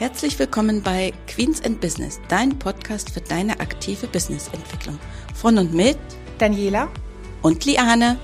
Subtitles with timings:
[0.00, 4.98] Herzlich willkommen bei Queens and Business, dein Podcast für deine aktive Businessentwicklung.
[5.34, 5.98] Von und mit
[6.38, 6.88] Daniela
[7.42, 8.18] und Liane.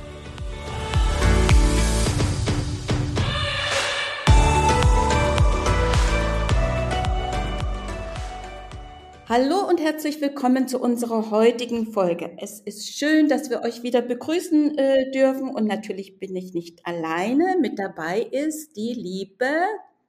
[9.28, 12.38] Hallo und herzlich willkommen zu unserer heutigen Folge.
[12.40, 16.86] Es ist schön, dass wir euch wieder begrüßen äh, dürfen und natürlich bin ich nicht
[16.86, 17.58] alleine.
[17.60, 19.50] Mit dabei ist die liebe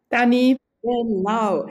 [0.08, 0.56] Dani.
[0.88, 1.68] Genau.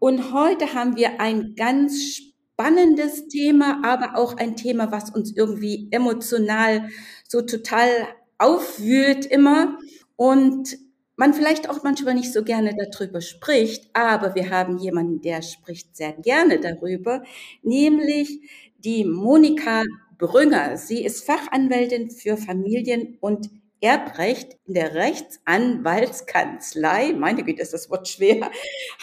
[0.00, 5.88] Und heute haben wir ein ganz spannendes Thema, aber auch ein Thema, was uns irgendwie
[5.92, 6.88] emotional
[7.28, 7.88] so total
[8.38, 9.78] aufwühlt immer
[10.16, 10.76] und
[11.16, 15.96] man vielleicht auch manchmal nicht so gerne darüber spricht, aber wir haben jemanden, der spricht
[15.96, 17.22] sehr gerne darüber,
[17.62, 18.40] nämlich
[18.78, 19.82] die Monika
[20.18, 20.76] Brünger.
[20.78, 23.50] Sie ist Fachanwältin für Familien- und
[23.82, 28.52] Erbrecht in der Rechtsanwaltskanzlei, meine Güte, ist das Wort schwer,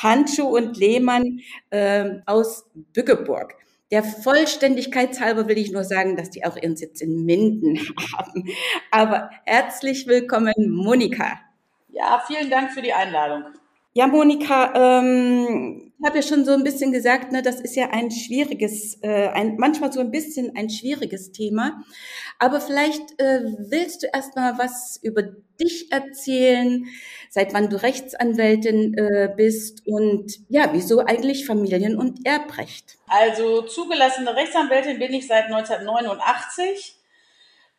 [0.02, 3.56] Handschuh und Lehmann äh, aus Bückeburg.
[3.92, 7.78] Der Vollständigkeitshalber will ich nur sagen, dass die auch ihren Sitz in Minden
[8.18, 8.48] haben.
[8.90, 11.42] Aber herzlich willkommen, Monika.
[11.90, 13.44] Ja, vielen Dank für die Einladung.
[13.94, 17.90] Ja, Monika, ähm, ich habe ja schon so ein bisschen gesagt, ne, das ist ja
[17.90, 21.82] ein schwieriges, äh, ein, manchmal so ein bisschen ein schwieriges Thema.
[22.38, 25.24] Aber vielleicht äh, willst du erst mal was über
[25.60, 26.86] dich erzählen,
[27.32, 32.98] seit wann du Rechtsanwältin äh, bist und ja, wieso eigentlich Familien- und Erbrecht?
[33.08, 36.99] Also zugelassene Rechtsanwältin bin ich seit 1989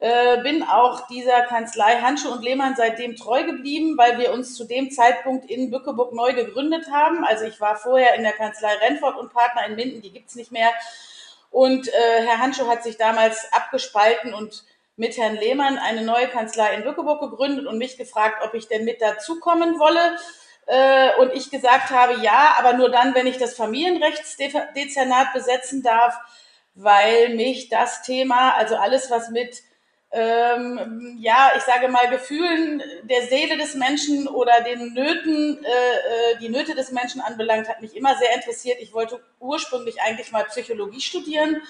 [0.01, 4.65] äh, bin auch dieser Kanzlei Handschuh und Lehmann seitdem treu geblieben, weil wir uns zu
[4.65, 7.23] dem Zeitpunkt in Bückeburg neu gegründet haben.
[7.25, 10.53] Also ich war vorher in der Kanzlei Renfort und Partner in Minden, die gibt's nicht
[10.53, 10.71] mehr.
[11.51, 11.93] Und äh,
[12.25, 14.65] Herr Handschuh hat sich damals abgespalten und
[14.97, 18.85] mit Herrn Lehmann eine neue Kanzlei in Bückeburg gegründet und mich gefragt, ob ich denn
[18.85, 20.17] mit dazukommen wolle.
[20.67, 26.17] Äh, und ich gesagt habe, ja, aber nur dann, wenn ich das Familienrechtsdezernat besetzen darf,
[26.75, 29.63] weil mich das Thema, also alles, was mit
[30.13, 36.39] ähm, ja, ich sage mal, Gefühlen der Seele des Menschen oder den Nöten, äh, äh,
[36.41, 38.79] die Nöte des Menschen anbelangt, hat mich immer sehr interessiert.
[38.81, 41.63] Ich wollte ursprünglich eigentlich mal Psychologie studieren,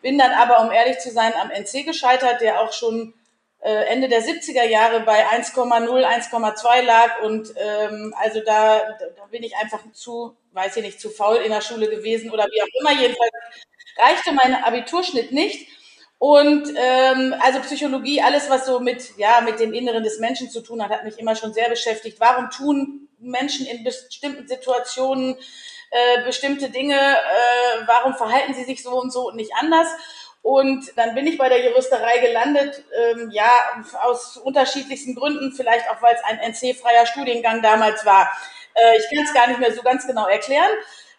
[0.00, 3.14] bin dann aber, um ehrlich zu sein, am NC gescheitert, der auch schon
[3.62, 5.64] äh, Ende der 70er Jahre bei 1,0,
[6.04, 8.80] 1,2 lag und ähm, also da,
[9.16, 12.44] da bin ich einfach zu, weiß ich nicht, zu faul in der Schule gewesen oder
[12.44, 13.00] wie auch immer.
[13.00, 13.32] Jedenfalls
[13.98, 15.68] reichte mein Abiturschnitt nicht.
[16.22, 20.60] Und ähm, also Psychologie, alles was so mit ja mit dem Inneren des Menschen zu
[20.60, 22.20] tun hat, hat mich immer schon sehr beschäftigt.
[22.20, 25.36] Warum tun Menschen in bestimmten Situationen
[25.90, 26.94] äh, bestimmte Dinge?
[26.94, 29.88] Äh, warum verhalten sie sich so und so und nicht anders?
[30.42, 33.50] Und dann bin ich bei der Juristerei gelandet, ähm, ja,
[34.02, 38.30] aus unterschiedlichsten Gründen, vielleicht auch, weil es ein NC-freier Studiengang damals war.
[38.74, 40.70] Äh, ich kann es gar nicht mehr so ganz genau erklären.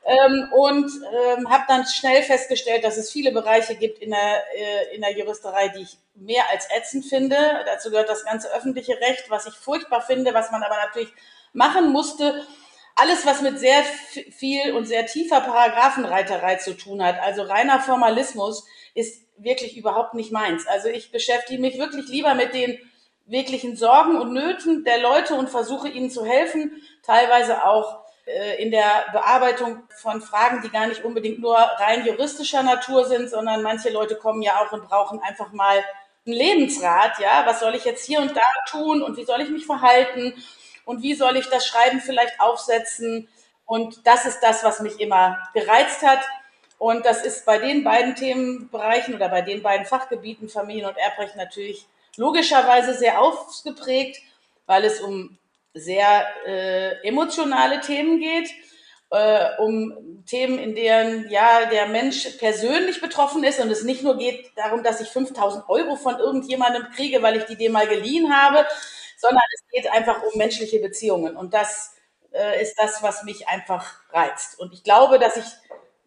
[0.06, 0.92] Ähm, und
[1.38, 5.18] ähm, habe dann schnell festgestellt, dass es viele Bereiche gibt in der, äh, in der
[5.18, 7.38] Juristerei, die ich mehr als ätzend finde.
[7.66, 11.14] Dazu gehört das ganze öffentliche Recht, was ich furchtbar finde, was man aber natürlich
[11.54, 12.46] machen musste.
[12.96, 13.82] Alles, was mit sehr
[14.32, 20.32] viel und sehr tiefer Paragraphenreiterei zu tun hat, also reiner Formalismus, ist wirklich überhaupt nicht
[20.32, 20.68] meins.
[20.68, 22.78] Also ich beschäftige mich wirklich lieber mit den
[23.26, 28.03] wirklichen Sorgen und Nöten der Leute und versuche ihnen zu helfen, teilweise auch
[28.58, 33.62] in der Bearbeitung von Fragen, die gar nicht unbedingt nur rein juristischer Natur sind, sondern
[33.62, 35.84] manche Leute kommen ja auch und brauchen einfach mal
[36.26, 39.50] einen Lebensrat, ja, was soll ich jetzt hier und da tun und wie soll ich
[39.50, 40.34] mich verhalten
[40.86, 43.28] und wie soll ich das Schreiben vielleicht aufsetzen?
[43.66, 46.22] Und das ist das, was mich immer gereizt hat.
[46.78, 51.36] Und das ist bei den beiden Themenbereichen oder bei den beiden Fachgebieten Familien und Erbrecht
[51.36, 54.22] natürlich logischerweise sehr ausgeprägt,
[54.66, 55.38] weil es um
[55.74, 58.50] sehr äh, emotionale Themen geht,
[59.10, 64.18] äh, um Themen, in denen ja der Mensch persönlich betroffen ist und es nicht nur
[64.18, 68.34] geht darum, dass ich 5000 Euro von irgendjemandem kriege, weil ich die dir mal geliehen
[68.34, 68.66] habe,
[69.18, 71.94] sondern es geht einfach um menschliche Beziehungen und das
[72.32, 74.60] äh, ist das, was mich einfach reizt.
[74.60, 75.46] Und ich glaube, dass ich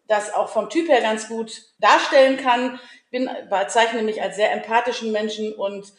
[0.07, 2.79] das auch vom Typ her ganz gut darstellen kann.
[3.05, 5.93] Ich bin, bezeichne mich als sehr empathischen Menschen und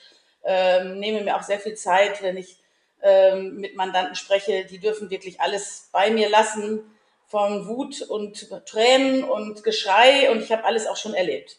[0.45, 2.59] ähm, nehme mir auch sehr viel Zeit, wenn ich
[3.03, 6.95] ähm, mit Mandanten spreche, die dürfen wirklich alles bei mir lassen,
[7.27, 11.57] von Wut und Tränen und Geschrei und ich habe alles auch schon erlebt.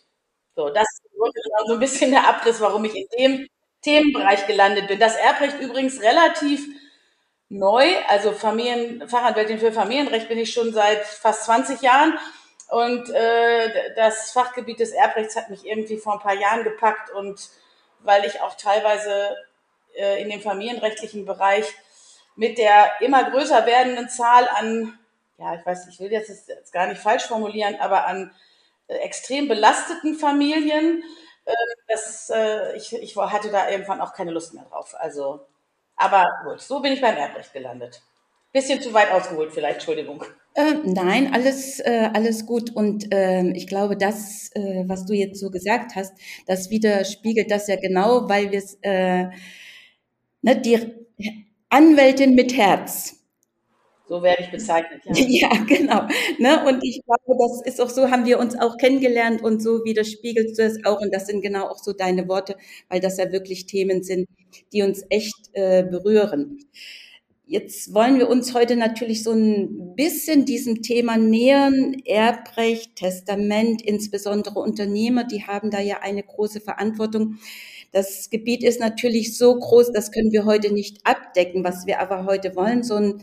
[0.56, 1.04] So, das ist
[1.68, 3.48] so ein bisschen der Abriss, warum ich in dem
[3.82, 5.00] Themenbereich gelandet bin.
[5.00, 6.66] Das Erbrecht übrigens relativ
[7.50, 12.18] neu, also Familien, Fachanwältin für Familienrecht bin ich schon seit fast 20 Jahren
[12.70, 17.50] und äh, das Fachgebiet des Erbrechts hat mich irgendwie vor ein paar Jahren gepackt und
[18.02, 19.36] weil ich auch teilweise
[19.96, 21.66] äh, in dem familienrechtlichen Bereich
[22.36, 25.00] mit der immer größer werdenden Zahl an
[25.40, 28.32] ja, ich weiß, ich will jetzt, jetzt gar nicht falsch formulieren, aber an
[28.88, 31.04] äh, extrem belasteten Familien,
[31.46, 31.54] äh,
[31.88, 34.96] das, äh, ich, ich hatte da irgendwann auch keine Lust mehr drauf.
[34.98, 35.46] Also,
[35.96, 38.02] aber gut, so bin ich beim Erbrecht gelandet.
[38.52, 40.24] Bisschen zu weit ausgeholt vielleicht, Entschuldigung.
[40.56, 42.76] Äh, nein, alles, äh, alles gut.
[42.76, 46.14] Und ähm, ich glaube, das, äh, was du jetzt so gesagt hast,
[46.48, 49.30] das widerspiegelt das ja genau, weil wir es, äh,
[50.42, 50.80] ne, die
[51.70, 53.16] Anwältin mit Herz.
[54.10, 55.14] So werde ich bezeichnet, ja.
[55.28, 56.08] Ja, genau.
[56.40, 56.66] Ne?
[56.68, 60.58] Und ich glaube, das ist auch so, haben wir uns auch kennengelernt und so widerspiegelst
[60.58, 61.00] du es auch.
[61.00, 62.56] Und das sind genau auch so deine Worte,
[62.90, 64.28] weil das ja wirklich Themen sind,
[64.74, 66.58] die uns echt äh, berühren.
[67.46, 71.96] Jetzt wollen wir uns heute natürlich so ein bisschen diesem Thema nähern.
[72.06, 77.38] Erbrecht, Testament, insbesondere Unternehmer, die haben da ja eine große Verantwortung.
[77.92, 81.64] Das Gebiet ist natürlich so groß, das können wir heute nicht abdecken.
[81.64, 83.22] Was wir aber heute wollen, so ein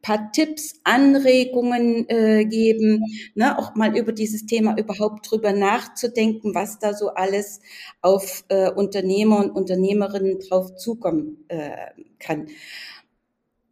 [0.00, 3.04] paar Tipps, Anregungen äh, geben,
[3.34, 7.60] ne, auch mal über dieses Thema überhaupt drüber nachzudenken, was da so alles
[8.00, 11.70] auf äh, Unternehmer und Unternehmerinnen drauf zukommen äh,
[12.18, 12.48] kann.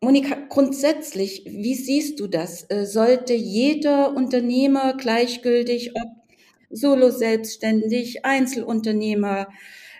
[0.00, 2.64] Monika, grundsätzlich, wie siehst du das?
[2.70, 6.08] Äh, sollte jeder Unternehmer gleichgültig, ob
[6.70, 9.48] solo selbstständig, Einzelunternehmer,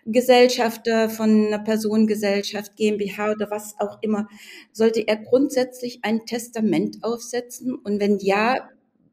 [0.07, 4.29] Gesellschafter von einer Personengesellschaft, GmbH oder was auch immer,
[4.73, 7.75] sollte er grundsätzlich ein Testament aufsetzen?
[7.75, 8.69] Und wenn ja,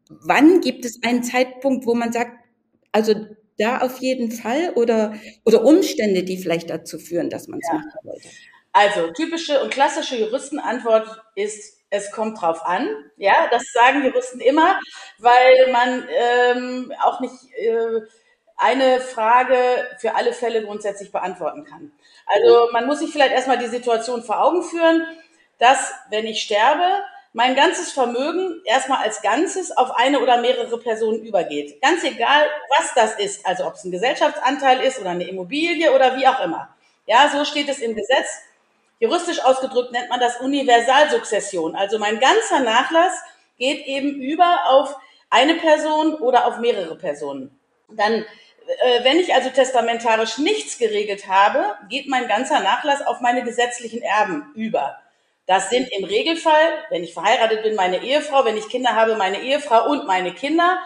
[0.09, 2.31] wann gibt es einen Zeitpunkt, wo man sagt,
[2.91, 3.13] also
[3.57, 7.75] da auf jeden Fall oder, oder Umstände, die vielleicht dazu führen, dass man es ja.
[7.75, 8.27] machen sollte?
[8.73, 12.87] Also typische und klassische Juristenantwort ist, es kommt drauf an.
[13.15, 14.79] Ja, das sagen Juristen immer,
[15.17, 18.01] weil man ähm, auch nicht äh,
[18.57, 19.55] eine Frage
[19.99, 21.91] für alle Fälle grundsätzlich beantworten kann.
[22.25, 25.05] Also man muss sich vielleicht erstmal die Situation vor Augen führen,
[25.59, 26.83] dass wenn ich sterbe,
[27.33, 31.79] mein ganzes Vermögen erstmal als Ganzes auf eine oder mehrere Personen übergeht.
[31.81, 36.17] Ganz egal, was das ist, also ob es ein Gesellschaftsanteil ist oder eine Immobilie oder
[36.17, 36.69] wie auch immer.
[37.05, 38.41] Ja, so steht es im Gesetz.
[38.99, 41.75] Juristisch ausgedrückt nennt man das Universalsukzession.
[41.75, 43.13] Also mein ganzer Nachlass
[43.59, 44.95] geht eben über auf
[45.29, 47.57] eine Person oder auf mehrere Personen.
[47.89, 48.25] Dann,
[49.03, 54.51] wenn ich also testamentarisch nichts geregelt habe, geht mein ganzer Nachlass auf meine gesetzlichen Erben
[54.55, 54.97] über.
[55.45, 59.39] Das sind im Regelfall, wenn ich verheiratet bin, meine Ehefrau, wenn ich Kinder habe, meine
[59.39, 60.79] Ehefrau und meine Kinder.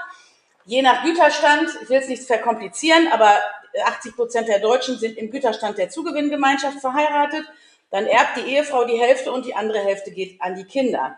[0.66, 3.40] Je nach Güterstand, ich will es nicht verkomplizieren, aber
[3.86, 7.44] 80 Prozent der Deutschen sind im Güterstand der Zugewinngemeinschaft verheiratet.
[7.90, 11.16] Dann erbt die Ehefrau die Hälfte und die andere Hälfte geht an die Kinder.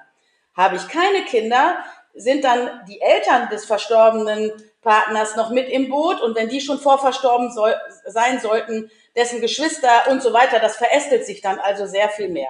[0.55, 1.83] Habe ich keine Kinder,
[2.13, 6.79] sind dann die Eltern des verstorbenen Partners noch mit im Boot und wenn die schon
[6.79, 7.75] vorverstorben soll,
[8.05, 12.49] sein sollten, dessen Geschwister und so weiter, das verästelt sich dann also sehr viel mehr.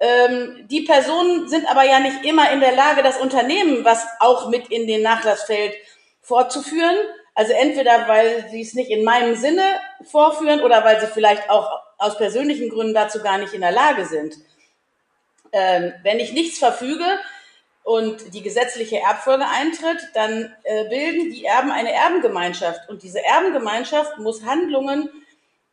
[0.00, 4.48] Ähm, die Personen sind aber ja nicht immer in der Lage, das Unternehmen, was auch
[4.48, 5.74] mit in den Nachlass fällt,
[6.20, 6.96] fortzuführen.
[7.34, 9.62] Also entweder, weil sie es nicht in meinem Sinne
[10.02, 14.04] vorführen oder weil sie vielleicht auch aus persönlichen Gründen dazu gar nicht in der Lage
[14.04, 14.34] sind.
[15.52, 17.04] Ähm, wenn ich nichts verfüge
[17.84, 22.88] und die gesetzliche Erbfolge eintritt, dann äh, bilden die Erben eine Erbengemeinschaft.
[22.88, 25.08] Und diese Erbengemeinschaft muss Handlungen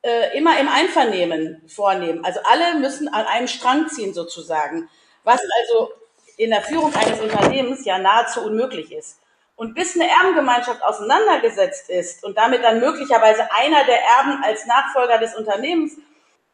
[0.02, 2.26] äh, immer im Einvernehmen vornehmen.
[2.26, 4.90] Also alle müssen an einem Strang ziehen sozusagen,
[5.24, 5.92] was also
[6.38, 9.20] in der Führung eines Unternehmens ja nahezu unmöglich ist.
[9.56, 15.18] Und bis eine Erbengemeinschaft auseinandergesetzt ist und damit dann möglicherweise einer der Erben als Nachfolger
[15.18, 15.98] des Unternehmens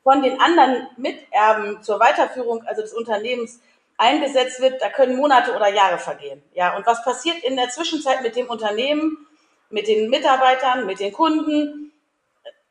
[0.01, 3.59] von den anderen Miterben zur Weiterführung, also des Unternehmens,
[3.97, 6.43] eingesetzt wird, da können Monate oder Jahre vergehen.
[6.53, 9.27] Ja, und was passiert in der Zwischenzeit mit dem Unternehmen,
[9.69, 11.91] mit den Mitarbeitern, mit den Kunden?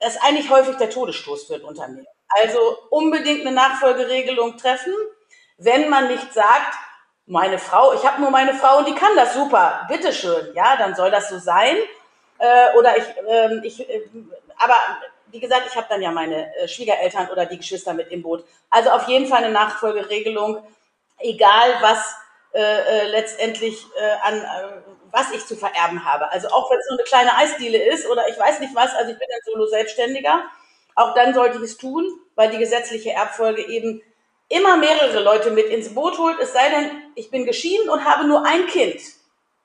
[0.00, 2.07] Das ist eigentlich häufig der Todesstoß für ein Unternehmen.
[2.28, 4.93] Also unbedingt eine Nachfolgeregelung treffen,
[5.57, 6.75] wenn man nicht sagt,
[7.26, 10.95] meine Frau, ich habe nur meine Frau und die kann das super, bitteschön, ja, dann
[10.95, 11.76] soll das so sein.
[12.38, 14.02] Äh, oder ich, äh, ich äh,
[14.59, 14.76] aber
[15.28, 18.45] wie gesagt, ich habe dann ja meine äh, Schwiegereltern oder die Geschwister mit im Boot.
[18.71, 20.62] Also auf jeden Fall eine Nachfolgeregelung,
[21.18, 22.16] egal was
[22.54, 24.80] äh, äh, letztendlich äh, an äh,
[25.11, 26.30] was ich zu vererben habe.
[26.33, 29.12] Also auch wenn es nur eine kleine Eisdiele ist oder ich weiß nicht was, also
[29.12, 30.42] ich bin ein Solo-Selbstständiger,
[30.97, 32.04] auch dann sollte ich es tun,
[32.35, 34.02] weil die gesetzliche Erbfolge eben
[34.49, 38.25] immer mehrere Leute mit ins Boot holt, es sei denn, ich bin geschieden und habe
[38.25, 39.00] nur ein Kind.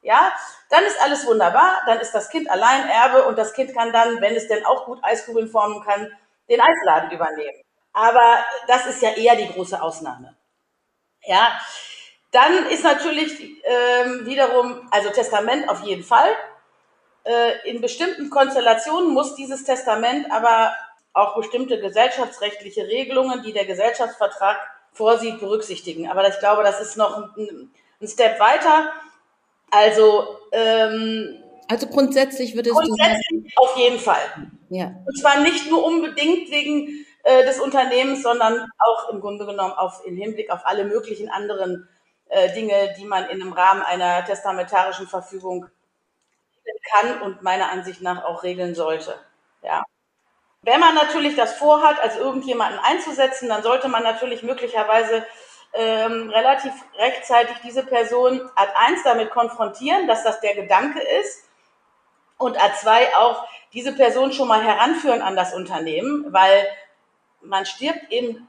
[0.02, 0.32] Ja,
[0.70, 4.22] dann ist alles wunderbar, dann ist das Kind allein Erbe und das Kind kann dann,
[4.22, 6.12] wenn es denn auch gut Eiskugeln formen kann,
[6.50, 7.62] den Eisladen übernehmen.
[7.94, 10.39] Aber das ist ja eher die große Ausnahme.
[11.26, 11.60] Ja,
[12.32, 16.30] dann ist natürlich ähm, wiederum, also Testament auf jeden Fall.
[17.24, 20.74] Äh, in bestimmten Konstellationen muss dieses Testament aber
[21.14, 24.58] auch bestimmte gesellschaftsrechtliche Regelungen, die der Gesellschaftsvertrag
[24.94, 26.10] vorsieht, berücksichtigen.
[26.10, 28.92] Aber ich glaube, das ist noch ein einen Step weiter.
[29.72, 34.50] Also, ähm, also grundsätzlich würdest grundsätzlich du sagen, auf jeden Fall.
[34.70, 34.86] Ja.
[35.06, 40.06] Und zwar nicht nur unbedingt wegen äh, des Unternehmens, sondern auch im Grunde genommen auf,
[40.06, 41.88] im Hinblick auf alle möglichen anderen
[42.30, 45.68] äh, Dinge, die man in einem Rahmen einer testamentarischen Verfügung
[46.92, 49.16] kann und meiner Ansicht nach auch regeln sollte.
[49.64, 49.84] Ja.
[50.62, 55.26] Wenn man natürlich das vorhat, als irgendjemanden einzusetzen, dann sollte man natürlich möglicherweise
[55.74, 61.44] ähm, relativ rechtzeitig diese Person Ad 1 damit konfrontieren, dass das der Gedanke ist
[62.38, 66.68] und Ad 2 auch diese Person schon mal heranführen an das Unternehmen, weil
[67.42, 68.48] man stirbt eben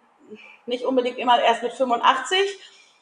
[0.67, 2.39] nicht unbedingt immer erst mit 85,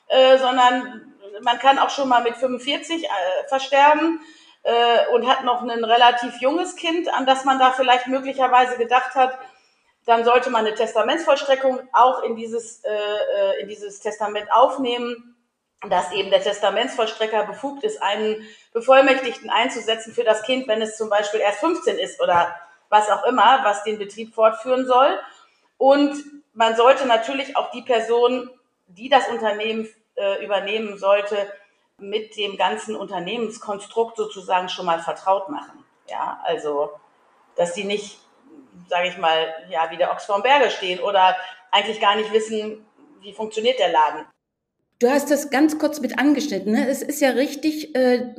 [0.08, 3.08] äh, sondern man kann auch schon mal mit 45 äh,
[3.48, 4.20] versterben
[4.62, 9.14] äh, und hat noch ein relativ junges Kind, an das man da vielleicht möglicherweise gedacht
[9.14, 9.38] hat,
[10.06, 15.36] dann sollte man eine Testamentsvollstreckung auch in dieses, äh, äh, in dieses Testament aufnehmen,
[15.88, 21.08] dass eben der Testamentsvollstrecker befugt ist, einen Bevollmächtigten einzusetzen für das Kind, wenn es zum
[21.08, 22.54] Beispiel erst 15 ist oder
[22.88, 25.20] was auch immer, was den Betrieb fortführen soll.
[25.78, 28.50] Und man sollte natürlich auch die Person,
[28.88, 31.50] die das Unternehmen äh, übernehmen sollte,
[31.98, 35.84] mit dem ganzen Unternehmenskonstrukt sozusagen schon mal vertraut machen.
[36.08, 36.90] Ja, also,
[37.56, 38.18] dass sie nicht,
[38.88, 41.36] sage ich mal, ja, wie der Ochs vorm Berge stehen oder
[41.70, 42.84] eigentlich gar nicht wissen,
[43.20, 44.26] wie funktioniert der Laden.
[45.00, 46.72] Du hast das ganz kurz mit angeschnitten.
[46.72, 46.88] Ne?
[46.88, 48.34] Es ist ja richtig, äh,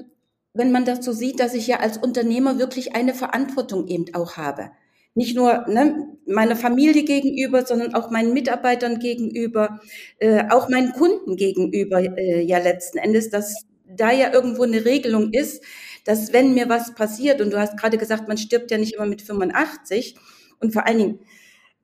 [0.54, 4.36] wenn man das so sieht, dass ich ja als Unternehmer wirklich eine Verantwortung eben auch
[4.36, 4.72] habe
[5.20, 9.82] nicht nur ne, meiner Familie gegenüber, sondern auch meinen Mitarbeitern gegenüber,
[10.20, 15.34] äh, auch meinen Kunden gegenüber äh, ja letzten Endes, dass da ja irgendwo eine Regelung
[15.34, 15.62] ist,
[16.06, 19.06] dass wenn mir was passiert, und du hast gerade gesagt, man stirbt ja nicht immer
[19.06, 20.16] mit 85,
[20.62, 21.20] und vor allen Dingen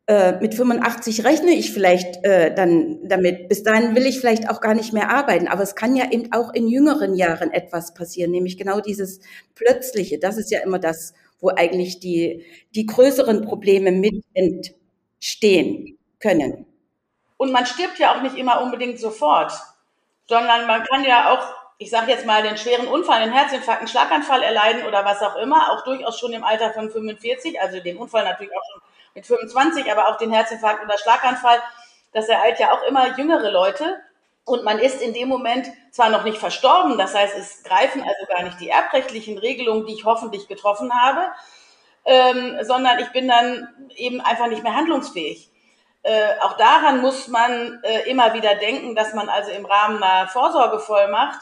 [0.07, 3.49] äh, mit 85 rechne ich vielleicht äh, dann damit.
[3.49, 5.47] Bis dahin will ich vielleicht auch gar nicht mehr arbeiten.
[5.47, 9.19] Aber es kann ja eben auch in jüngeren Jahren etwas passieren, nämlich genau dieses
[9.55, 10.19] Plötzliche.
[10.19, 16.65] Das ist ja immer das, wo eigentlich die, die größeren Probleme mit entstehen können.
[17.37, 19.51] Und man stirbt ja auch nicht immer unbedingt sofort,
[20.27, 23.87] sondern man kann ja auch, ich sage jetzt mal, den schweren Unfall, einen Herzinfarkt, einen
[23.89, 27.97] Schlaganfall erleiden oder was auch immer, auch durchaus schon im Alter von 45, also den
[27.97, 28.81] Unfall natürlich auch schon
[29.15, 31.61] mit 25, aber auch den Herzinfarkt oder Schlaganfall,
[32.13, 33.97] das ereilt ja auch immer jüngere Leute.
[34.45, 38.25] Und man ist in dem Moment zwar noch nicht verstorben, das heißt, es greifen also
[38.27, 41.31] gar nicht die erbrechtlichen Regelungen, die ich hoffentlich getroffen habe,
[42.05, 45.49] ähm, sondern ich bin dann eben einfach nicht mehr handlungsfähig.
[46.03, 50.27] Äh, auch daran muss man äh, immer wieder denken, dass man also im Rahmen einer
[50.27, 51.39] Vorsorgevollmacht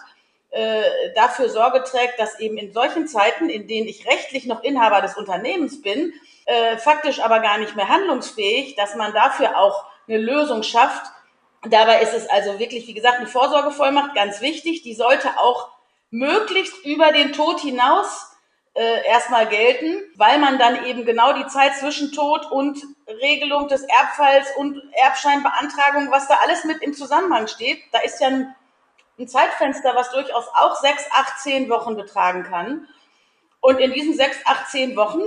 [0.51, 0.83] äh,
[1.15, 5.17] dafür Sorge trägt, dass eben in solchen Zeiten, in denen ich rechtlich noch Inhaber des
[5.17, 6.13] Unternehmens bin,
[6.45, 11.11] äh, faktisch aber gar nicht mehr handlungsfähig, dass man dafür auch eine Lösung schafft,
[11.65, 14.81] Dabei ist es also wirklich, wie gesagt, eine Vorsorgevollmacht ganz wichtig.
[14.81, 15.69] Die sollte auch
[16.11, 18.33] möglichst über den Tod hinaus
[18.75, 23.83] äh, erstmal gelten, weil man dann eben genau die Zeit zwischen Tod und Regelung des
[23.83, 28.55] Erbfalls und Erbscheinbeantragung, was da alles mit im Zusammenhang steht, da ist ja ein,
[29.19, 32.87] ein Zeitfenster, was durchaus auch sechs, acht, zehn Wochen betragen kann.
[33.61, 35.21] Und in diesen sechs, acht, zehn Wochen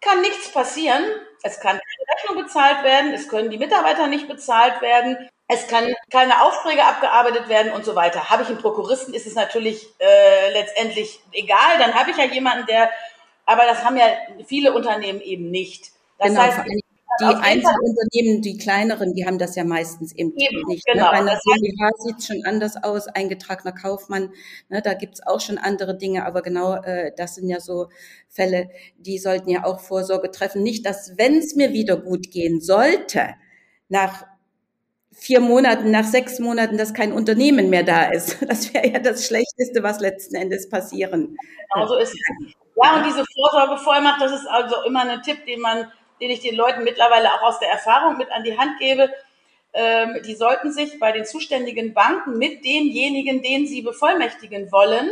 [0.00, 1.04] kann nichts passieren.
[1.42, 5.94] Es kann keine Rechnung bezahlt werden, es können die Mitarbeiter nicht bezahlt werden, es kann
[6.10, 8.28] keine Aufträge abgearbeitet werden und so weiter.
[8.28, 11.78] Habe ich einen Prokuristen, ist es natürlich äh, letztendlich egal.
[11.78, 12.90] Dann habe ich ja jemanden, der,
[13.46, 14.06] aber das haben ja
[14.46, 15.92] viele Unternehmen eben nicht.
[16.18, 16.60] Das genau, heißt,
[17.20, 20.86] die Einzelunternehmen, die kleineren, die haben das ja meistens eben, eben nicht.
[20.86, 20.92] Ne?
[20.92, 21.10] Genau, ne?
[21.12, 24.30] Bei einer GmbH sieht es schon anders aus, eingetragener Kaufmann,
[24.68, 24.82] ne?
[24.82, 27.88] da gibt's auch schon andere Dinge, aber genau äh, das sind ja so
[28.28, 30.62] Fälle, die sollten ja auch Vorsorge treffen.
[30.62, 33.34] Nicht, dass wenn es mir wieder gut gehen sollte,
[33.88, 34.26] nach
[35.18, 38.38] vier Monaten, nach sechs Monaten, dass kein Unternehmen mehr da ist.
[38.48, 41.36] Das wäre ja das Schlechteste, was letzten Endes passieren.
[41.74, 42.54] Genau so ist es.
[42.82, 46.54] Ja, und diese Vorsorgevollmacht, das ist also immer ein Tipp, den man, den ich den
[46.54, 49.10] Leuten mittlerweile auch aus der Erfahrung mit an die Hand gebe.
[49.74, 55.10] Ähm, die sollten sich bei den zuständigen Banken mit demjenigen, den sie bevollmächtigen wollen,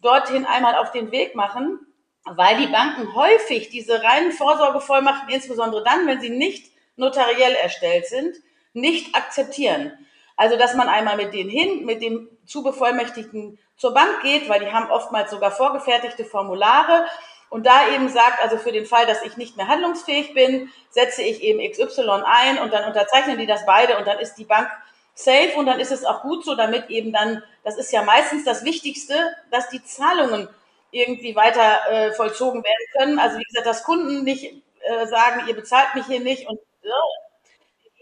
[0.00, 1.80] dorthin einmal auf den Weg machen,
[2.24, 8.36] weil die Banken häufig diese reinen Vorsorgevollmachten, insbesondere dann, wenn sie nicht notariell erstellt sind,
[8.72, 9.92] nicht akzeptieren.
[10.36, 14.72] Also, dass man einmal mit denen hin, mit dem Zubevollmächtigten zur Bank geht, weil die
[14.72, 17.06] haben oftmals sogar vorgefertigte Formulare
[17.50, 21.22] und da eben sagt, also für den Fall, dass ich nicht mehr handlungsfähig bin, setze
[21.22, 24.70] ich eben XY ein und dann unterzeichnen die das beide und dann ist die Bank
[25.14, 28.44] safe und dann ist es auch gut so, damit eben dann, das ist ja meistens
[28.44, 29.14] das Wichtigste,
[29.50, 30.48] dass die Zahlungen
[30.92, 33.18] irgendwie weiter äh, vollzogen werden können.
[33.18, 34.44] Also wie gesagt, dass Kunden nicht
[34.80, 36.88] äh, sagen, ihr bezahlt mich hier nicht und äh,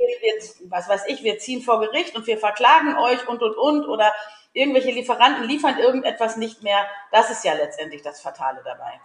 [0.07, 3.87] wir, was weiß ich, wir ziehen vor Gericht und wir verklagen euch und und und
[3.87, 4.13] oder
[4.53, 6.87] irgendwelche Lieferanten liefern irgendetwas nicht mehr.
[7.13, 9.01] Das ist ja letztendlich das Fatale dabei.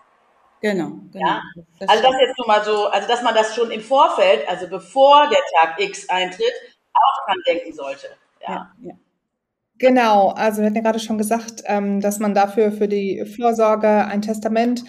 [0.61, 1.27] Genau, genau.
[1.27, 1.41] Ja?
[1.87, 5.29] Also das jetzt nur mal so, also dass man das schon im Vorfeld, also bevor
[5.29, 6.53] der Tag X eintritt,
[6.93, 8.07] auch dran denken sollte.
[8.41, 8.49] Ja.
[8.49, 8.93] ja, ja.
[9.77, 14.05] Genau, also wir hatten ja gerade schon gesagt, ähm, dass man dafür für die Vorsorge
[14.05, 14.85] ein Testament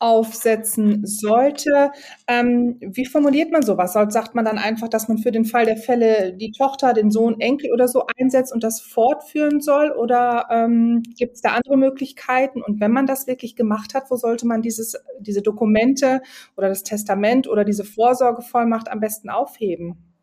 [0.00, 1.90] aufsetzen sollte.
[2.28, 3.92] Ähm, wie formuliert man sowas?
[3.92, 7.40] Sagt man dann einfach, dass man für den Fall der Fälle die Tochter, den Sohn,
[7.40, 9.90] Enkel oder so einsetzt und das fortführen soll?
[9.90, 12.62] Oder ähm, gibt es da andere Möglichkeiten?
[12.62, 16.22] Und wenn man das wirklich gemacht hat, wo sollte man dieses, diese Dokumente
[16.56, 20.14] oder das Testament oder diese Vorsorgevollmacht am besten aufheben?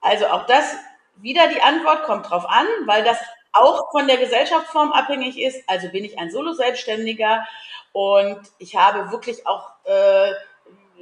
[0.00, 0.74] Also auch das
[1.20, 3.18] wieder die Antwort kommt drauf an, weil das
[3.52, 5.62] auch von der Gesellschaftsform abhängig ist.
[5.66, 7.44] Also bin ich ein Solo-Selbstständiger
[7.92, 10.32] und ich habe wirklich auch äh,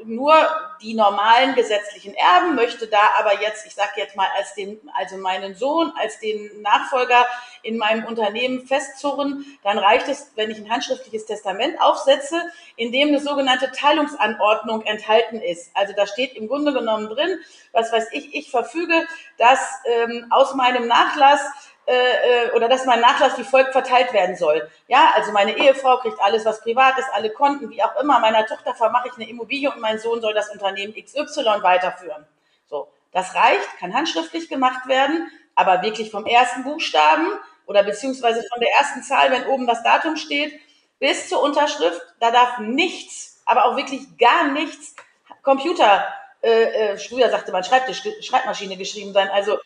[0.04, 0.34] nur
[0.80, 5.16] die normalen gesetzlichen Erben, möchte da aber jetzt, ich sage jetzt mal, als den, also
[5.16, 7.26] meinen Sohn, als den Nachfolger
[7.62, 12.40] in meinem Unternehmen festzurren, dann reicht es, wenn ich ein handschriftliches Testament aufsetze,
[12.76, 15.70] in dem eine sogenannte Teilungsanordnung enthalten ist.
[15.74, 17.38] Also da steht im Grunde genommen drin,
[17.72, 21.40] was weiß ich, ich verfüge, dass ähm, aus meinem Nachlass
[21.88, 24.68] äh, äh, oder dass mein Nachlass wie folgt verteilt werden soll.
[24.88, 28.20] Ja, also meine Ehefrau kriegt alles, was privat ist, alle Konten, wie auch immer.
[28.20, 32.26] Meiner Tochter vermache ich eine Immobilie und mein Sohn soll das Unternehmen XY weiterführen.
[32.68, 37.26] So, das reicht, kann handschriftlich gemacht werden, aber wirklich vom ersten Buchstaben
[37.64, 40.52] oder beziehungsweise von der ersten Zahl, wenn oben das Datum steht,
[40.98, 44.94] bis zur Unterschrift, da darf nichts, aber auch wirklich gar nichts
[45.42, 46.06] Computer,
[46.42, 49.30] äh, äh, früher sagte man Schreibtisch, Schreibmaschine geschrieben sein.
[49.30, 49.58] Also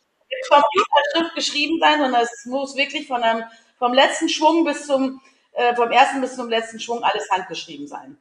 [0.49, 3.45] Computerschrift geschrieben sein, sondern es muss wirklich von einem,
[3.79, 5.21] vom letzten Schwung bis zum,
[5.53, 8.19] äh, vom ersten bis zum letzten Schwung alles handgeschrieben sein.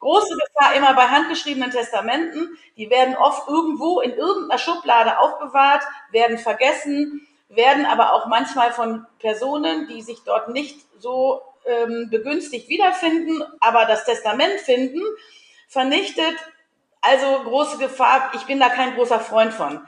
[0.00, 6.38] Große Gefahr immer bei handgeschriebenen Testamenten, die werden oft irgendwo in irgendeiner Schublade aufbewahrt, werden
[6.38, 13.42] vergessen, werden aber auch manchmal von Personen, die sich dort nicht so ähm, begünstigt wiederfinden,
[13.60, 15.02] aber das Testament finden,
[15.68, 16.34] vernichtet.
[17.02, 19.80] Also große Gefahr, ich bin da kein großer Freund von.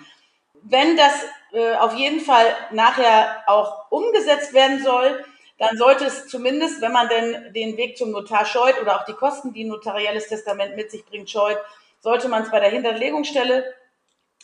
[0.63, 1.13] Wenn das
[1.53, 5.25] äh, auf jeden Fall nachher auch umgesetzt werden soll,
[5.59, 9.13] dann sollte es zumindest, wenn man denn den Weg zum Notar scheut oder auch die
[9.13, 11.59] Kosten, die ein notarielles Testament mit sich bringt, scheut,
[12.01, 13.73] sollte man es bei der Hinterlegungsstelle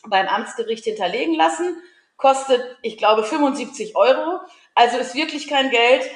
[0.06, 1.76] beim Amtsgericht hinterlegen lassen.
[2.16, 4.40] Kostet, ich glaube, 75 Euro.
[4.74, 6.08] Also ist wirklich kein Geld.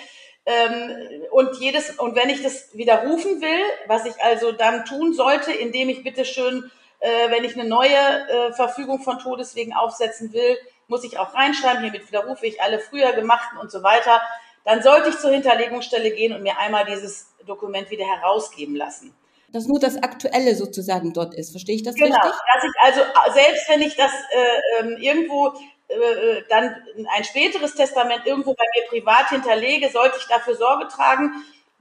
[0.47, 5.53] Ähm, und jedes, und wenn ich das widerrufen will, was ich also dann tun sollte,
[5.53, 6.71] indem ich bitte schön,
[7.03, 11.83] äh, wenn ich eine neue äh, Verfügung von Todeswegen aufsetzen will, muss ich auch reinschreiben,
[11.83, 14.23] hiermit widerrufe ich alle früher gemachten und so weiter.
[14.65, 19.13] Dann sollte ich zur Hinterlegungsstelle gehen und mir einmal dieses Dokument wieder herausgeben lassen.
[19.49, 21.51] Dass nur das Aktuelle sozusagen dort ist.
[21.51, 22.33] Verstehe ich das genau, richtig?
[22.55, 25.49] Dass ich also, selbst wenn ich das äh, ähm, irgendwo
[25.89, 26.77] äh, dann
[27.17, 31.33] ein späteres Testament irgendwo bei mir privat hinterlege, sollte ich dafür Sorge tragen,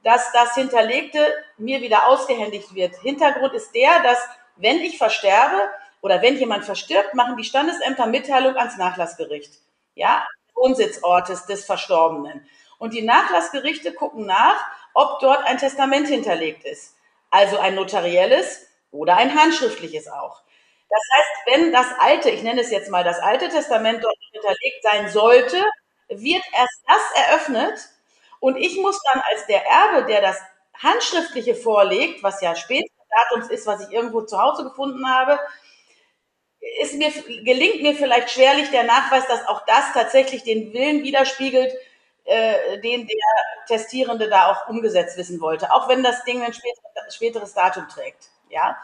[0.04, 1.20] dass das Hinterlegte
[1.58, 2.96] mir wieder ausgehändigt wird.
[3.04, 4.18] Hintergrund ist der, dass
[4.56, 5.70] wenn ich versterbe,
[6.02, 9.54] oder wenn jemand verstirbt, machen die Standesämter Mitteilung ans Nachlassgericht.
[9.96, 12.48] Ja, Wohnsitzortes des Verstorbenen.
[12.80, 14.60] Und die Nachlassgerichte gucken nach,
[14.94, 16.96] ob dort ein Testament hinterlegt ist.
[17.30, 20.42] Also ein notarielles oder ein handschriftliches auch.
[20.90, 24.84] Das heißt, wenn das alte, ich nenne es jetzt mal das alte Testament dort hinterlegt
[24.84, 25.64] sein sollte,
[26.10, 27.80] wird erst das eröffnet
[28.42, 30.38] und ich muss dann als der Erbe, der das
[30.78, 35.39] handschriftliche vorlegt, was ja später Datums ist, was ich irgendwo zu Hause gefunden habe,
[36.82, 37.12] ist mir,
[37.43, 41.74] gelingt mir vielleicht schwerlich der Nachweis, dass auch das tatsächlich den Willen widerspiegelt,
[42.26, 47.15] äh, den der Testierende da auch umgesetzt wissen wollte, auch wenn das Ding ein späteres,
[47.15, 48.30] späteres Datum trägt.
[48.50, 48.78] Ja,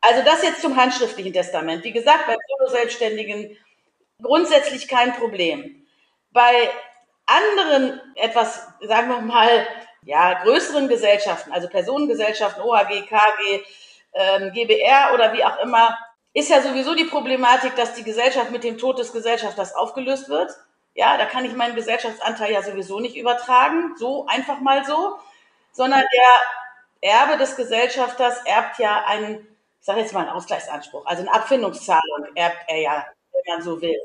[0.00, 1.84] also das jetzt zum handschriftlichen Testament.
[1.84, 3.56] Wie gesagt, bei Solo-Selbstständigen
[4.20, 5.86] grundsätzlich kein Problem.
[6.30, 6.70] Bei
[7.26, 9.66] anderen etwas, sagen wir mal,
[10.04, 13.62] ja, größeren Gesellschaften, also Personengesellschaften, OHG, KG,
[14.14, 15.96] ähm, GBR oder wie auch immer,
[16.34, 20.50] ist ja sowieso die Problematik, dass die Gesellschaft mit dem Tod des Gesellschafters aufgelöst wird.
[20.94, 25.18] Ja, da kann ich meinen Gesellschaftsanteil ja sowieso nicht übertragen, so einfach mal so,
[25.72, 29.38] sondern der Erbe des Gesellschafters erbt ja einen,
[29.80, 33.80] ich sage jetzt mal einen Ausgleichsanspruch, also eine Abfindungszahlung erbt er ja, wenn man so
[33.80, 34.00] will.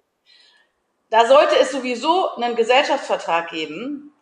[1.09, 4.13] Da sollte es sowieso einen Gesellschaftsvertrag geben,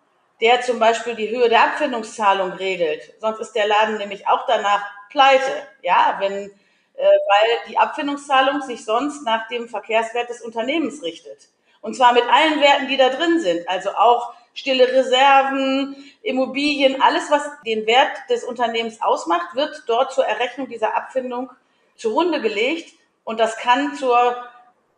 [0.42, 3.14] der zum Beispiel die Höhe der Abfindungszahlung regelt.
[3.20, 5.52] Sonst ist der Laden nämlich auch danach pleite.
[5.82, 6.52] Ja, wenn
[6.98, 11.50] äh, weil die Abfindungszahlung sich sonst nach dem Verkehrswert des Unternehmens richtet.
[11.82, 13.68] Und zwar mit allen Werten, die da drin sind.
[13.68, 20.26] Also auch stille Reserven, Immobilien, alles, was den Wert des Unternehmens ausmacht, wird dort zur
[20.26, 21.52] Errechnung dieser Abfindung
[21.98, 22.94] zugrunde gelegt.
[23.26, 24.38] Und das kann zur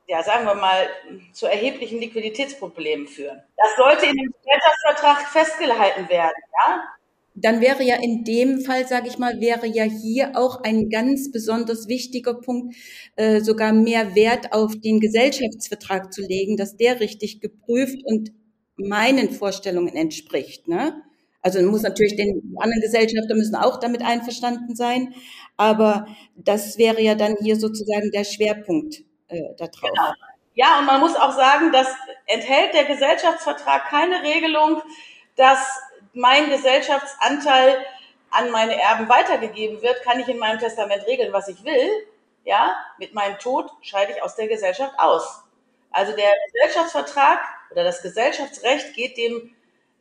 [0.08, 0.88] ja, sagen wir mal,
[1.34, 3.42] zu erheblichen Liquiditätsproblemen führen.
[3.58, 6.84] Das sollte in dem Gesellschaftsvertrag festgehalten werden, ja?
[7.40, 11.32] Dann wäre ja in dem Fall, sage ich mal, wäre ja hier auch ein ganz
[11.32, 12.76] besonders wichtiger Punkt,
[13.16, 18.32] äh, sogar mehr Wert auf den Gesellschaftsvertrag zu legen, dass der richtig geprüft und
[18.76, 20.68] meinen Vorstellungen entspricht.
[20.68, 21.04] Ne?
[21.42, 25.14] Also muss natürlich den anderen Gesellschafter müssen auch damit einverstanden sein,
[25.58, 29.90] aber das wäre ja dann hier sozusagen der Schwerpunkt äh, da drauf.
[29.92, 30.14] Genau.
[30.54, 31.88] Ja, und man muss auch sagen, dass
[32.26, 34.82] enthält der Gesellschaftsvertrag keine Regelung,
[35.36, 35.60] dass
[36.14, 37.86] mein Gesellschaftsanteil
[38.32, 41.90] an meine Erben weitergegeben wird, kann ich in meinem Testament regeln, was ich will.
[42.44, 45.44] Ja, mit meinem Tod scheide ich aus der Gesellschaft aus.
[45.92, 47.40] Also der Gesellschaftsvertrag
[47.72, 49.56] oder das Gesellschaftsrecht geht dem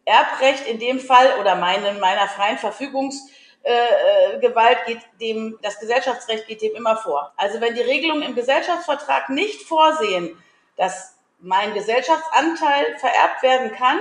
[0.04, 6.46] Erbrecht in dem Fall oder meinen, meiner freien Verfügungsgewalt äh, äh geht dem, das Gesellschaftsrecht
[6.46, 7.32] geht dem immer vor.
[7.36, 10.42] Also wenn die Regelungen im Gesellschaftsvertrag nicht vorsehen,
[10.76, 13.98] dass mein Gesellschaftsanteil vererbt werden kann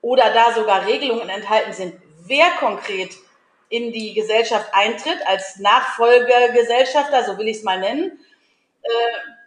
[0.00, 1.94] oder da sogar Regelungen enthalten sind,
[2.26, 3.16] wer konkret
[3.68, 8.18] in die Gesellschaft eintritt als Nachfolgegesellschafter, so will ich es mal nennen,
[8.82, 8.88] äh,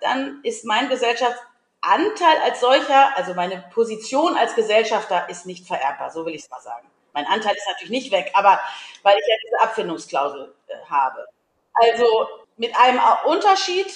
[0.01, 1.39] dann ist mein Gesellschafts
[1.81, 6.49] Anteil als solcher, also meine Position als Gesellschafter ist nicht vererbbar, so will ich es
[6.49, 6.85] mal sagen.
[7.13, 8.59] Mein Anteil ist natürlich nicht weg, aber
[9.03, 11.25] weil ich ja diese Abfindungsklausel äh, habe.
[11.73, 13.87] Also mit einem Unterschied,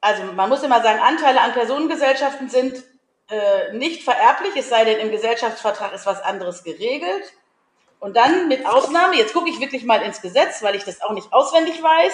[0.00, 2.82] also man muss immer sagen, Anteile an Personengesellschaften sind
[3.30, 7.32] äh, nicht vererblich, es sei denn, im Gesellschaftsvertrag ist was anderes geregelt.
[7.98, 11.12] Und dann mit Ausnahme, jetzt gucke ich wirklich mal ins Gesetz, weil ich das auch
[11.12, 12.12] nicht auswendig weiß,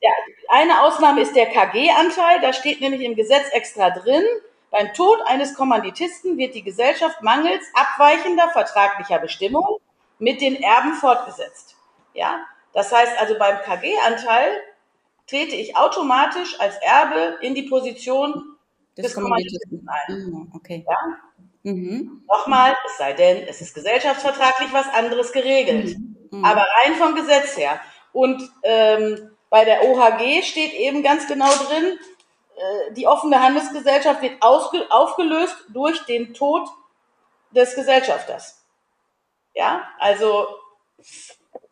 [0.00, 0.10] ja,
[0.48, 2.40] eine Ausnahme ist der KG-Anteil.
[2.42, 4.24] Da steht nämlich im Gesetz extra drin,
[4.74, 9.76] beim Tod eines Kommanditisten wird die Gesellschaft mangels abweichender vertraglicher Bestimmungen
[10.18, 11.76] mit den Erben fortgesetzt.
[12.12, 14.50] Ja, das heißt also beim KG-Anteil
[15.28, 18.56] trete ich automatisch als Erbe in die Position
[18.96, 20.16] des, des Kommanditisten ein.
[20.16, 20.84] Mhm, okay.
[20.88, 20.96] Ja?
[21.62, 22.24] Mhm.
[22.28, 25.96] Nochmal, es sei denn, es ist gesellschaftsvertraglich was anderes geregelt.
[25.96, 26.16] Mhm.
[26.32, 26.44] Mhm.
[26.44, 27.80] Aber rein vom Gesetz her.
[28.12, 31.96] Und ähm, bei der OHG steht eben ganz genau drin,
[32.92, 36.68] die offene Handelsgesellschaft wird aufgelöst durch den Tod
[37.50, 38.64] des Gesellschafters.
[39.54, 40.46] Ja, also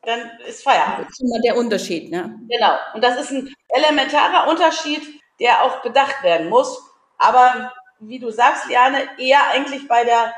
[0.02, 1.06] dann ist Feierabend.
[1.06, 2.38] Das ist immer der Unterschied, ne?
[2.48, 2.76] Genau.
[2.94, 6.80] Und das ist ein elementarer Unterschied, der auch bedacht werden muss.
[7.18, 10.34] Aber wie du sagst, Liane, eher eigentlich bei der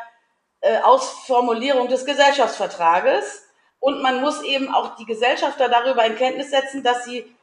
[0.61, 3.47] äh, Ausformulierung des Gesellschaftsvertrages.
[3.81, 7.34] Und man muss eben auch die Gesellschafter darüber in Kenntnis setzen, dass sie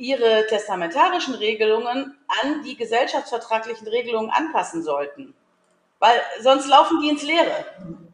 [0.00, 5.34] ihre testamentarischen Regelungen an die gesellschaftsvertraglichen Regelungen anpassen sollten.
[5.98, 7.66] Weil sonst laufen die ins Leere.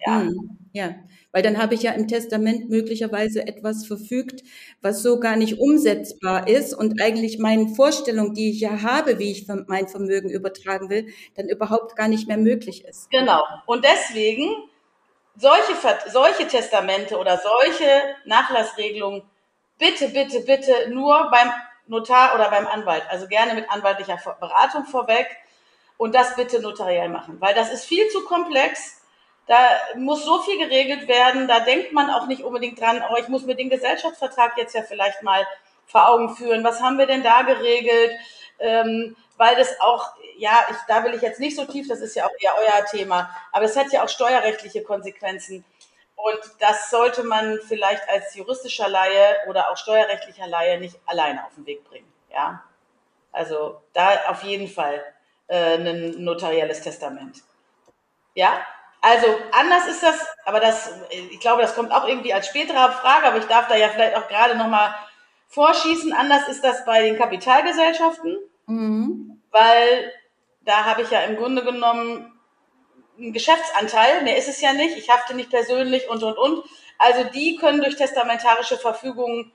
[0.05, 0.21] Ja.
[0.21, 0.95] Hm, ja,
[1.31, 4.43] weil dann habe ich ja im Testament möglicherweise etwas verfügt,
[4.83, 9.31] was so gar nicht umsetzbar ist und eigentlich meinen Vorstellungen, die ich ja habe, wie
[9.31, 13.11] ich mein Vermögen übertragen will, dann überhaupt gar nicht mehr möglich ist.
[13.11, 13.43] Genau.
[13.67, 14.51] Und deswegen
[15.37, 15.75] solche,
[16.11, 17.87] solche Testamente oder solche
[18.25, 19.23] Nachlassregelungen
[19.79, 21.51] bitte, bitte, bitte nur beim
[21.87, 23.05] Notar oder beim Anwalt.
[23.09, 25.29] Also gerne mit anwaltlicher Beratung vorweg
[25.97, 29.03] und das bitte notariell machen, weil das ist viel zu komplex.
[29.47, 29.57] Da
[29.95, 31.47] muss so viel geregelt werden.
[31.47, 34.83] Da denkt man auch nicht unbedingt dran, oh, ich muss mir den Gesellschaftsvertrag jetzt ja
[34.83, 35.47] vielleicht mal
[35.87, 36.65] vor Augen führen.
[36.65, 38.11] Was haben wir denn da geregelt?
[38.59, 42.17] Ähm, weil das auch, ja, ich, da will ich jetzt nicht so tief, das ist
[42.17, 45.65] ja auch eher euer Thema, aber es hat ja auch steuerrechtliche Konsequenzen.
[46.17, 51.55] Und das sollte man vielleicht als juristischer Laie oder auch steuerrechtlicher Laie nicht alleine auf
[51.55, 52.11] den Weg bringen.
[52.31, 52.65] Ja,
[53.33, 55.03] also da auf jeden Fall
[55.47, 57.43] äh, ein notarielles Testament.
[58.35, 58.67] Ja,
[59.01, 63.27] also anders ist das, aber das, ich glaube, das kommt auch irgendwie als spätere Frage,
[63.27, 64.95] aber ich darf da ja vielleicht auch gerade noch mal
[65.49, 66.13] vorschießen.
[66.13, 69.43] Anders ist das bei den Kapitalgesellschaften, mhm.
[69.51, 70.13] weil
[70.63, 72.36] da habe ich ja im Grunde genommen
[73.19, 76.65] ein Geschäftsanteil, mehr ist es ja nicht, ich hafte nicht persönlich und, und, und.
[76.99, 79.53] Also die können durch testamentarische Verfügungen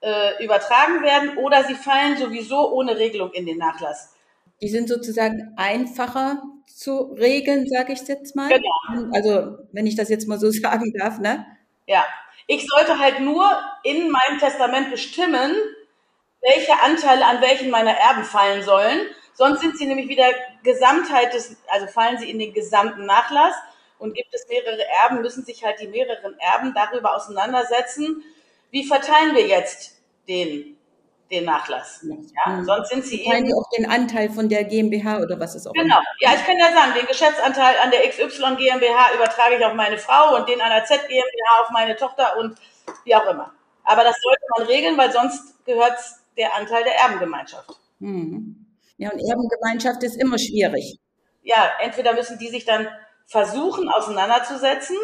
[0.00, 4.14] äh, übertragen werden oder sie fallen sowieso ohne Regelung in den Nachlass.
[4.60, 8.48] Die sind sozusagen einfacher zu regeln, sage ich jetzt mal.
[8.48, 9.10] Genau.
[9.12, 11.46] Also wenn ich das jetzt mal so sagen darf, ne?
[11.86, 12.04] Ja,
[12.46, 13.48] ich sollte halt nur
[13.82, 15.52] in meinem Testament bestimmen,
[16.40, 19.00] welche Anteile an welchen meiner Erben fallen sollen.
[19.32, 20.26] Sonst sind sie nämlich wieder
[20.64, 23.54] Gesamtheit des, also fallen sie in den gesamten Nachlass
[23.98, 28.24] und gibt es mehrere Erben, müssen sich halt die mehreren Erben darüber auseinandersetzen,
[28.70, 30.76] wie verteilen wir jetzt den,
[31.30, 32.04] den Nachlass.
[32.04, 32.64] Ja, mhm.
[32.64, 33.54] sonst sind sie eben.
[33.54, 35.98] Auch den Anteil von der GmbH oder was ist auch Genau.
[36.20, 39.98] Ja, ich kann ja sagen, den Geschäftsanteil an der XY GmbH übertrage ich auf meine
[39.98, 42.56] Frau und den an der Z GmbH auf meine Tochter und
[43.04, 43.52] wie auch immer.
[43.84, 45.98] Aber das sollte man regeln, weil sonst gehört
[46.36, 47.78] der Anteil der Erbengemeinschaft.
[47.98, 48.63] Mhm.
[48.96, 50.98] Ja, und Erbengemeinschaft ist immer schwierig.
[51.42, 52.88] Ja, entweder müssen die sich dann
[53.26, 54.96] versuchen auseinanderzusetzen,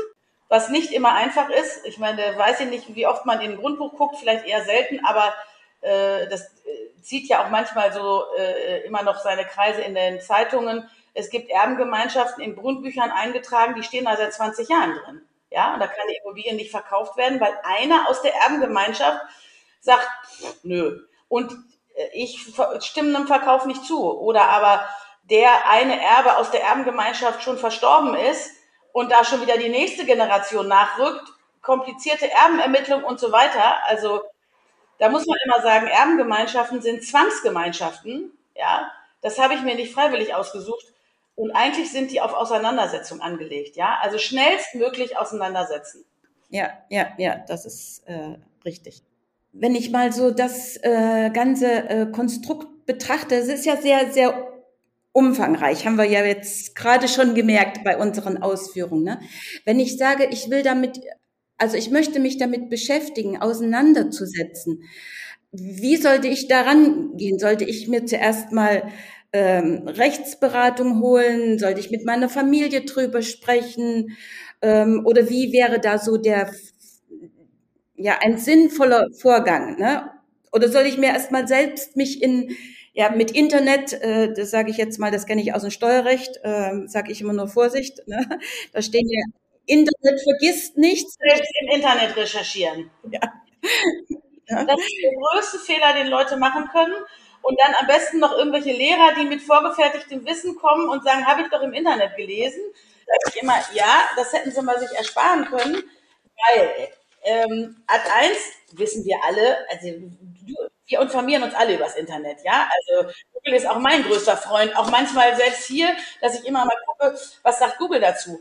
[0.48, 1.86] was nicht immer einfach ist.
[1.86, 5.04] Ich meine, weiß ich nicht, wie oft man in ein Grundbuch guckt, vielleicht eher selten,
[5.04, 5.34] aber
[5.80, 10.20] äh, das äh, zieht ja auch manchmal so äh, immer noch seine Kreise in den
[10.20, 10.88] Zeitungen.
[11.14, 15.22] Es gibt Erbengemeinschaften in Grundbüchern eingetragen, die stehen da seit 20 Jahren drin.
[15.50, 19.20] Ja, und da kann die Immobilie nicht verkauft werden, weil einer aus der Erbengemeinschaft
[19.80, 20.08] sagt,
[20.62, 21.00] nö.
[21.28, 21.52] Und
[22.12, 22.46] ich
[22.80, 24.02] stimme einem Verkauf nicht zu.
[24.18, 24.88] Oder aber
[25.24, 28.50] der eine Erbe aus der Erbengemeinschaft schon verstorben ist
[28.92, 31.28] und da schon wieder die nächste Generation nachrückt,
[31.62, 33.84] komplizierte Erbenermittlung und so weiter.
[33.86, 34.22] Also
[34.98, 38.36] da muss man immer sagen, Erbengemeinschaften sind Zwangsgemeinschaften.
[38.54, 38.90] Ja,
[39.22, 40.84] das habe ich mir nicht freiwillig ausgesucht.
[41.36, 43.76] Und eigentlich sind die auf Auseinandersetzung angelegt.
[43.76, 46.04] Ja, also schnellstmöglich auseinandersetzen.
[46.50, 49.02] Ja, ja, ja, das ist äh, richtig.
[49.52, 54.50] Wenn ich mal so das äh, ganze äh, Konstrukt betrachte, es ist ja sehr, sehr
[55.12, 59.04] umfangreich, haben wir ja jetzt gerade schon gemerkt bei unseren Ausführungen.
[59.04, 59.20] Ne?
[59.64, 61.00] Wenn ich sage, ich will damit,
[61.58, 64.84] also ich möchte mich damit beschäftigen, auseinanderzusetzen,
[65.52, 67.38] wie sollte ich daran gehen?
[67.40, 68.84] Sollte ich mir zuerst mal
[69.32, 71.58] ähm, Rechtsberatung holen?
[71.58, 74.16] Sollte ich mit meiner Familie drüber sprechen?
[74.62, 76.52] Ähm, oder wie wäre da so der,
[78.02, 79.78] ja, ein sinnvoller Vorgang?
[79.78, 80.10] Ne?
[80.52, 82.56] Oder soll ich mir erst mal selbst mich in
[82.92, 86.40] ja, mit Internet, äh, das sage ich jetzt mal, das kenne ich aus dem Steuerrecht,
[86.42, 88.06] äh, sage ich immer nur Vorsicht.
[88.06, 88.38] Ne?
[88.72, 89.22] Da stehen ja,
[89.66, 91.14] Internet vergisst nichts.
[91.14, 92.90] Selbst im Internet recherchieren.
[93.10, 93.20] Ja.
[94.48, 94.64] ja.
[94.64, 96.94] Das ist der größte Fehler, den Leute machen können.
[97.42, 101.42] Und dann am besten noch irgendwelche Lehrer, die mit vorgefertigtem Wissen kommen und sagen, habe
[101.42, 102.60] ich doch im Internet gelesen.
[103.06, 106.88] Sag ich immer, ja, das hätten sie mal sich ersparen können, weil
[107.22, 108.38] ähm, Ad 1
[108.72, 109.88] wissen wir alle, also
[110.86, 112.68] wir informieren uns alle übers Internet, ja.
[112.68, 116.76] Also Google ist auch mein größter Freund, auch manchmal selbst hier, dass ich immer mal
[116.86, 118.40] gucke, was sagt Google dazu.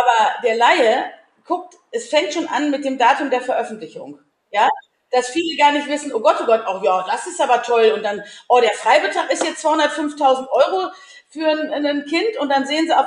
[0.00, 1.10] Aber der Laie
[1.46, 4.68] guckt, es fängt schon an mit dem Datum der Veröffentlichung, ja.
[5.10, 7.92] Dass viele gar nicht wissen, oh Gott, oh Gott, oh ja, das ist aber toll.
[7.96, 10.90] Und dann, oh, der Freibetrag ist jetzt 205.000 Euro
[11.30, 13.06] für ein, ein, Kind und dann sehen sie auf,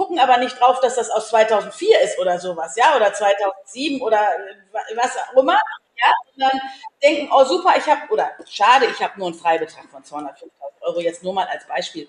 [0.00, 4.26] gucken aber nicht drauf, dass das aus 2004 ist oder sowas, ja, oder 2007 oder
[4.94, 5.60] was auch immer
[6.00, 6.60] ja, dann
[7.02, 10.48] denken, oh super, ich habe, oder schade, ich habe nur einen Freibetrag von 205.000
[10.80, 12.08] Euro, jetzt nur mal als Beispiel.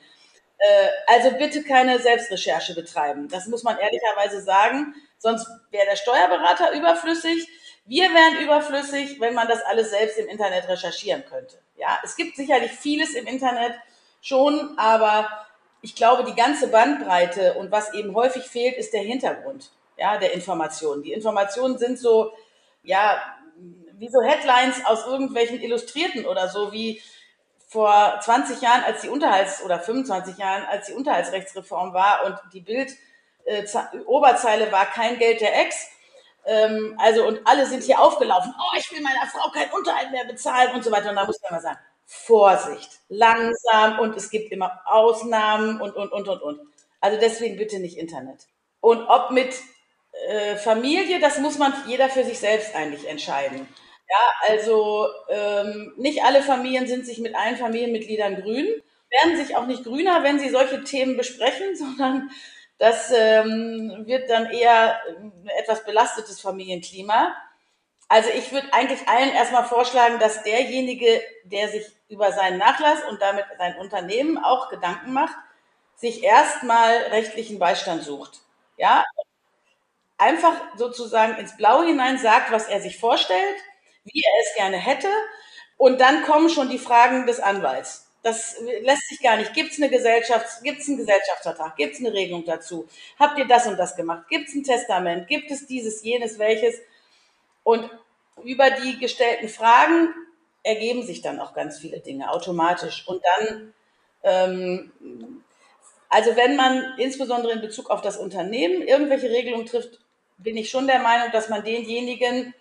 [0.58, 3.28] Äh, also bitte keine Selbstrecherche betreiben.
[3.28, 7.46] Das muss man ehrlicherweise sagen, sonst wäre der Steuerberater überflüssig.
[7.84, 11.60] Wir wären überflüssig, wenn man das alles selbst im Internet recherchieren könnte.
[11.76, 13.74] Ja, es gibt sicherlich vieles im Internet
[14.22, 15.28] schon, aber
[15.82, 20.34] ich glaube, die ganze Bandbreite und was eben häufig fehlt, ist der Hintergrund, ja, der
[20.34, 21.04] Informationen.
[21.04, 22.32] Die Informationen sind so,
[22.84, 23.22] ja,
[23.94, 27.02] wie so Headlines aus irgendwelchen Illustrierten oder so, wie
[27.68, 32.62] vor 20 Jahren, als die Unterhalts- oder 25 Jahren, als die Unterhaltsrechtsreform war und die
[32.62, 32.92] Bild
[33.46, 33.66] äh,
[34.06, 35.88] Oberzeile war kein Geld der Ex.
[36.46, 38.54] Ähm, also, und alle sind hier aufgelaufen.
[38.58, 41.10] Oh, ich will meiner Frau kein Unterhalt mehr bezahlen und so weiter.
[41.10, 41.80] Und da muss man mal sagen,
[42.14, 46.60] Vorsicht, langsam und es gibt immer Ausnahmen und, und, und, und, und.
[47.00, 48.48] Also deswegen bitte nicht Internet.
[48.82, 49.56] Und ob mit
[50.28, 53.66] äh, Familie, das muss man jeder für sich selbst eigentlich entscheiden.
[54.10, 58.68] Ja, also ähm, nicht alle Familien sind sich mit allen Familienmitgliedern grün,
[59.10, 62.30] werden sich auch nicht grüner, wenn sie solche Themen besprechen, sondern
[62.78, 67.34] das ähm, wird dann eher ein etwas belastetes Familienklima.
[68.10, 73.22] Also ich würde eigentlich allen erstmal vorschlagen, dass derjenige, der sich über seinen Nachlass und
[73.22, 75.36] damit sein Unternehmen auch Gedanken macht,
[75.96, 78.40] sich erstmal rechtlichen Beistand sucht.
[78.78, 79.04] Ja,
[80.18, 83.56] einfach sozusagen ins Blaue hinein sagt, was er sich vorstellt,
[84.04, 85.08] wie er es gerne hätte.
[85.78, 88.08] Und dann kommen schon die Fragen des Anwalts.
[88.24, 89.54] Das lässt sich gar nicht.
[89.54, 92.88] Gibt es eine Gesellschaft, gibt es einen Gesellschaftsvertrag, gibt es eine Regelung dazu?
[93.18, 94.28] Habt ihr das und das gemacht?
[94.30, 95.28] Gibt es ein Testament?
[95.28, 96.76] Gibt es dieses, jenes, welches?
[97.64, 97.90] Und
[98.44, 100.14] über die gestellten Fragen
[100.64, 103.08] ergeben sich dann auch ganz viele Dinge automatisch.
[103.08, 103.74] Und dann,
[104.24, 105.44] ähm,
[106.10, 110.00] also wenn man insbesondere in Bezug auf das Unternehmen irgendwelche Regelungen trifft,
[110.38, 112.54] bin ich schon der Meinung, dass man denjenigen,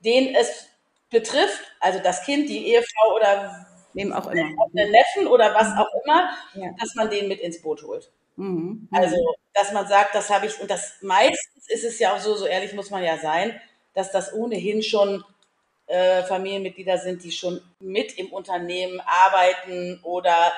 [0.00, 0.68] den es
[1.10, 5.88] betrifft, also das Kind, die Ehefrau oder wem auch immer, den Neffen oder was auch
[6.04, 6.70] immer, ja.
[6.80, 8.10] dass man den mit ins Boot holt.
[8.36, 8.88] Mhm.
[8.90, 9.16] Also,
[9.52, 12.46] dass man sagt, das habe ich, und das meistens ist es ja auch so, so
[12.46, 13.60] ehrlich muss man ja sein,
[13.94, 15.24] dass das ohnehin schon
[15.86, 20.52] äh, Familienmitglieder sind, die schon mit im Unternehmen arbeiten oder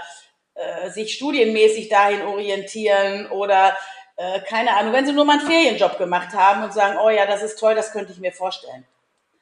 [0.55, 3.77] äh, sich studienmäßig dahin orientieren oder
[4.17, 7.27] äh, keine Ahnung, wenn sie nur mal einen Ferienjob gemacht haben und sagen, oh ja,
[7.27, 8.87] das ist toll, das könnte ich mir vorstellen.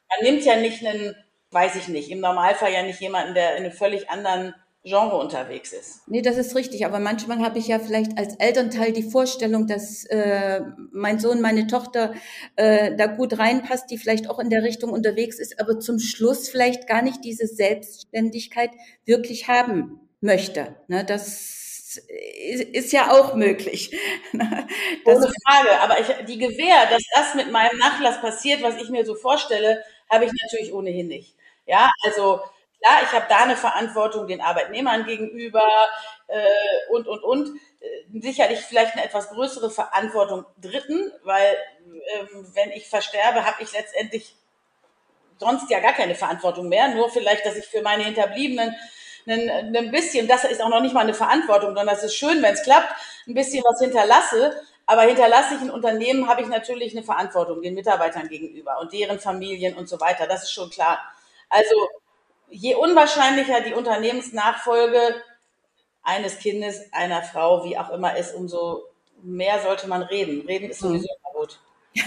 [0.09, 1.15] Man nimmt ja nicht einen,
[1.51, 5.73] weiß ich nicht, im Normalfall ja nicht jemanden, der in einem völlig anderen Genre unterwegs
[5.73, 6.07] ist.
[6.07, 6.85] Nee, das ist richtig.
[6.85, 11.65] Aber manchmal habe ich ja vielleicht als Elternteil die Vorstellung, dass äh, mein Sohn, meine
[11.65, 12.13] Tochter
[12.55, 16.49] äh, da gut reinpasst, die vielleicht auch in der Richtung unterwegs ist, aber zum Schluss
[16.49, 18.69] vielleicht gar nicht diese Selbstständigkeit
[19.05, 20.75] wirklich haben möchte.
[20.87, 21.97] Ne, das
[22.73, 23.97] ist ja auch möglich.
[24.33, 25.79] Ohne Frage.
[25.81, 29.83] Aber ich, die Gewähr, dass das mit meinem Nachlass passiert, was ich mir so vorstelle,
[30.11, 31.35] habe ich natürlich ohnehin nicht.
[31.65, 32.41] Ja, also
[32.85, 35.67] klar, ich habe da eine Verantwortung den Arbeitnehmern gegenüber
[36.27, 37.59] äh, und, und, und.
[37.81, 41.57] Äh, sicherlich vielleicht eine etwas größere Verantwortung Dritten, weil
[42.19, 44.35] ähm, wenn ich versterbe, habe ich letztendlich
[45.37, 46.89] sonst ja gar keine Verantwortung mehr.
[46.89, 48.75] Nur vielleicht, dass ich für meine Hinterbliebenen
[49.27, 52.41] ein, ein bisschen, das ist auch noch nicht mal eine Verantwortung, sondern es ist schön,
[52.43, 52.93] wenn es klappt,
[53.27, 54.61] ein bisschen was hinterlasse.
[54.87, 59.19] Aber hinterlasse ich ein Unternehmen, habe ich natürlich eine Verantwortung den Mitarbeitern gegenüber und deren
[59.19, 60.27] Familien und so weiter.
[60.27, 60.99] Das ist schon klar.
[61.49, 61.75] Also
[62.49, 65.21] je unwahrscheinlicher die Unternehmensnachfolge
[66.03, 68.83] eines Kindes, einer Frau, wie auch immer ist, umso
[69.21, 70.45] mehr sollte man reden.
[70.45, 71.37] Reden ist sowieso mhm.
[71.37, 71.59] gut.
[71.93, 72.03] Ja,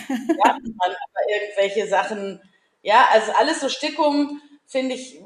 [0.52, 2.40] man aber irgendwelche Sachen,
[2.82, 5.20] ja, also alles so Stickum finde ich,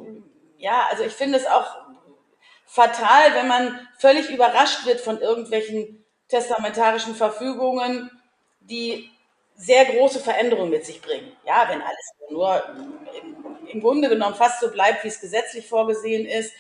[0.57, 1.77] ja, also ich finde es auch
[2.65, 8.11] fatal, wenn man völlig überrascht wird von irgendwelchen testamentarischen Verfügungen,
[8.61, 9.11] die
[9.57, 11.33] sehr große Veränderungen mit sich bringen.
[11.47, 12.63] Ja, wenn alles nur
[13.69, 16.53] im, Grunde genommen fast so bleibt, wie es gesetzlich vorgesehen ist,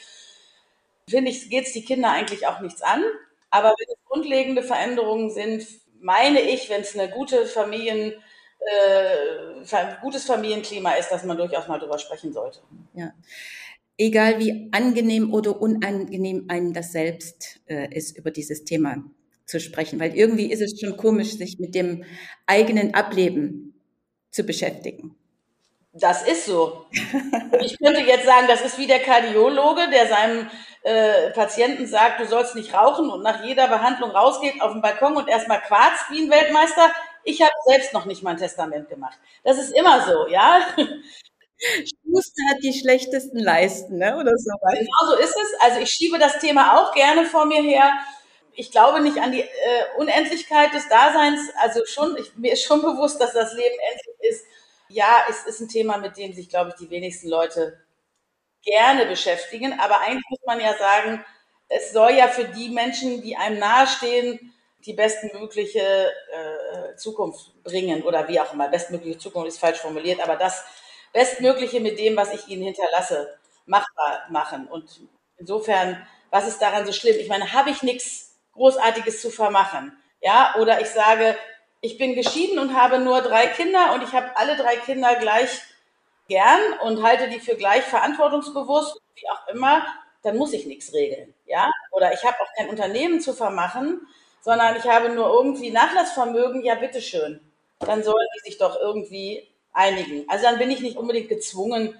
[1.08, 3.02] finde ich, geht es die Kinder eigentlich auch nichts an.
[3.50, 5.66] Aber wenn es grundlegende Veränderungen sind,
[6.00, 8.14] meine ich, wenn es eine gute Familien,
[8.60, 12.60] äh, gutes Familienklima ist, dass man durchaus mal drüber sprechen sollte.
[12.94, 13.12] Ja
[13.98, 18.96] egal wie angenehm oder unangenehm einem das selbst äh, ist, über dieses Thema
[19.46, 20.00] zu sprechen.
[20.00, 22.04] Weil irgendwie ist es schon komisch, sich mit dem
[22.46, 23.74] eigenen Ableben
[24.30, 25.16] zu beschäftigen.
[25.92, 26.86] Das ist so.
[27.60, 30.50] Ich könnte jetzt sagen, das ist wie der Kardiologe, der seinem
[30.82, 35.16] äh, Patienten sagt, du sollst nicht rauchen und nach jeder Behandlung rausgeht auf den Balkon
[35.16, 36.90] und erstmal quarzt wie ein Weltmeister.
[37.24, 39.18] Ich habe selbst noch nicht mein Testament gemacht.
[39.44, 40.66] Das ist immer so, ja.
[41.58, 44.16] Schuster hat die schlechtesten Leisten, ne?
[44.16, 44.50] oder so.
[44.72, 45.60] Genau so ist es.
[45.60, 47.92] Also ich schiebe das Thema auch gerne vor mir her.
[48.54, 49.48] Ich glaube nicht an die äh,
[49.96, 51.40] Unendlichkeit des Daseins.
[51.60, 54.44] Also schon, ich, mir ist schon bewusst, dass das Leben endlich ist.
[54.88, 57.80] Ja, es ist ein Thema, mit dem sich, glaube ich, die wenigsten Leute
[58.62, 59.78] gerne beschäftigen.
[59.80, 61.24] Aber eigentlich muss man ja sagen,
[61.68, 65.80] es soll ja für die Menschen, die einem nahestehen, die bestmögliche
[66.32, 68.68] äh, Zukunft bringen oder wie auch immer.
[68.68, 70.64] Bestmögliche Zukunft ist falsch formuliert, aber das
[71.12, 74.66] Bestmögliche mit dem, was ich ihnen hinterlasse, machbar machen.
[74.68, 75.00] Und
[75.36, 77.16] insofern, was ist daran so schlimm?
[77.18, 79.96] Ich meine, habe ich nichts Großartiges zu vermachen?
[80.20, 81.36] Ja, oder ich sage,
[81.80, 85.62] ich bin geschieden und habe nur drei Kinder und ich habe alle drei Kinder gleich
[86.28, 89.84] gern und halte die für gleich verantwortungsbewusst, wie auch immer,
[90.22, 91.34] dann muss ich nichts regeln.
[91.46, 94.00] Ja, oder ich habe auch kein Unternehmen zu vermachen,
[94.40, 97.40] sondern ich habe nur irgendwie Nachlassvermögen, ja, bitteschön.
[97.80, 100.24] Dann sollen die sich doch irgendwie einigen.
[100.28, 101.96] Also dann bin ich nicht unbedingt gezwungen,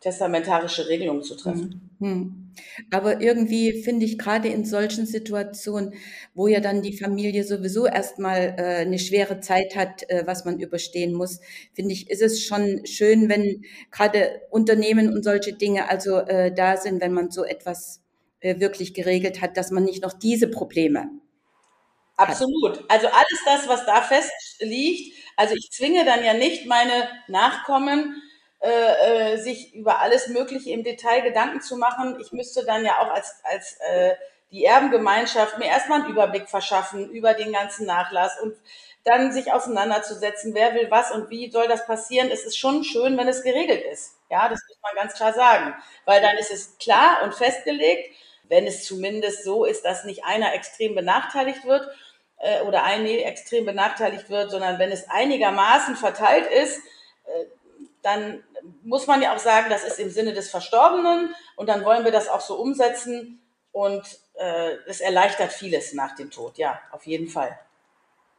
[0.00, 1.70] testamentarische Regelungen zu treffen.
[1.70, 2.52] Hm, hm.
[2.90, 5.94] Aber irgendwie finde ich gerade in solchen Situationen,
[6.34, 10.60] wo ja dann die Familie sowieso erstmal äh, eine schwere Zeit hat, äh, was man
[10.60, 11.40] überstehen muss,
[11.72, 16.76] finde ich, ist es schon schön, wenn gerade Unternehmen und solche Dinge also äh, da
[16.76, 18.02] sind, wenn man so etwas
[18.40, 21.08] äh, wirklich geregelt hat, dass man nicht noch diese Probleme
[22.16, 22.84] Absolut.
[22.88, 28.22] Also alles das, was da fest liegt, also ich zwinge dann ja nicht meine Nachkommen,
[28.64, 32.18] äh, äh, sich über alles Mögliche im Detail Gedanken zu machen.
[32.18, 34.14] Ich müsste dann ja auch als, als äh,
[34.52, 38.56] die Erbengemeinschaft mir erstmal einen Überblick verschaffen über den ganzen Nachlass und
[39.04, 42.30] dann sich auseinanderzusetzen, wer will was und wie soll das passieren.
[42.30, 44.14] Es ist schon schön, wenn es geregelt ist.
[44.30, 45.74] Ja, das muss man ganz klar sagen,
[46.06, 50.54] weil dann ist es klar und festgelegt, wenn es zumindest so ist, dass nicht einer
[50.54, 51.86] extrem benachteiligt wird
[52.38, 56.78] äh, oder eine extrem benachteiligt wird, sondern wenn es einigermaßen verteilt ist,
[57.26, 57.44] äh,
[58.04, 58.44] dann
[58.82, 62.12] muss man ja auch sagen, das ist im Sinne des Verstorbenen und dann wollen wir
[62.12, 63.40] das auch so umsetzen
[63.72, 64.02] und
[64.34, 67.58] äh, es erleichtert vieles nach dem Tod, ja, auf jeden Fall.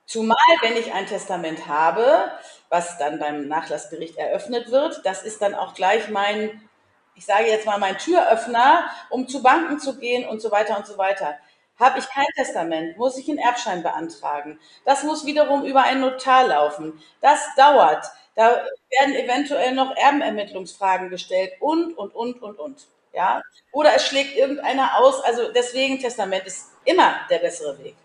[0.06, 2.32] Zumal, wenn ich ein Testament habe,
[2.70, 6.70] was dann beim Nachlassbericht eröffnet wird, das ist dann auch gleich mein,
[7.16, 10.86] ich sage jetzt mal, mein Türöffner, um zu Banken zu gehen und so weiter und
[10.86, 11.36] so weiter.
[11.80, 14.60] Habe ich kein Testament, muss ich einen Erbschein beantragen.
[14.86, 17.02] Das muss wiederum über einen Notar laufen.
[17.20, 18.06] Das dauert.
[18.36, 22.88] Da werden eventuell noch Erbenermittlungsfragen gestellt und, und, und, und, und.
[23.14, 23.42] Ja?
[23.72, 25.24] Oder es schlägt irgendeiner aus.
[25.24, 27.96] Also deswegen Testament ist immer der bessere Weg.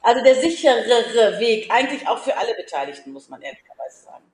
[0.00, 4.24] Also der sicherere Weg, eigentlich auch für alle Beteiligten, muss man ehrlicherweise sagen.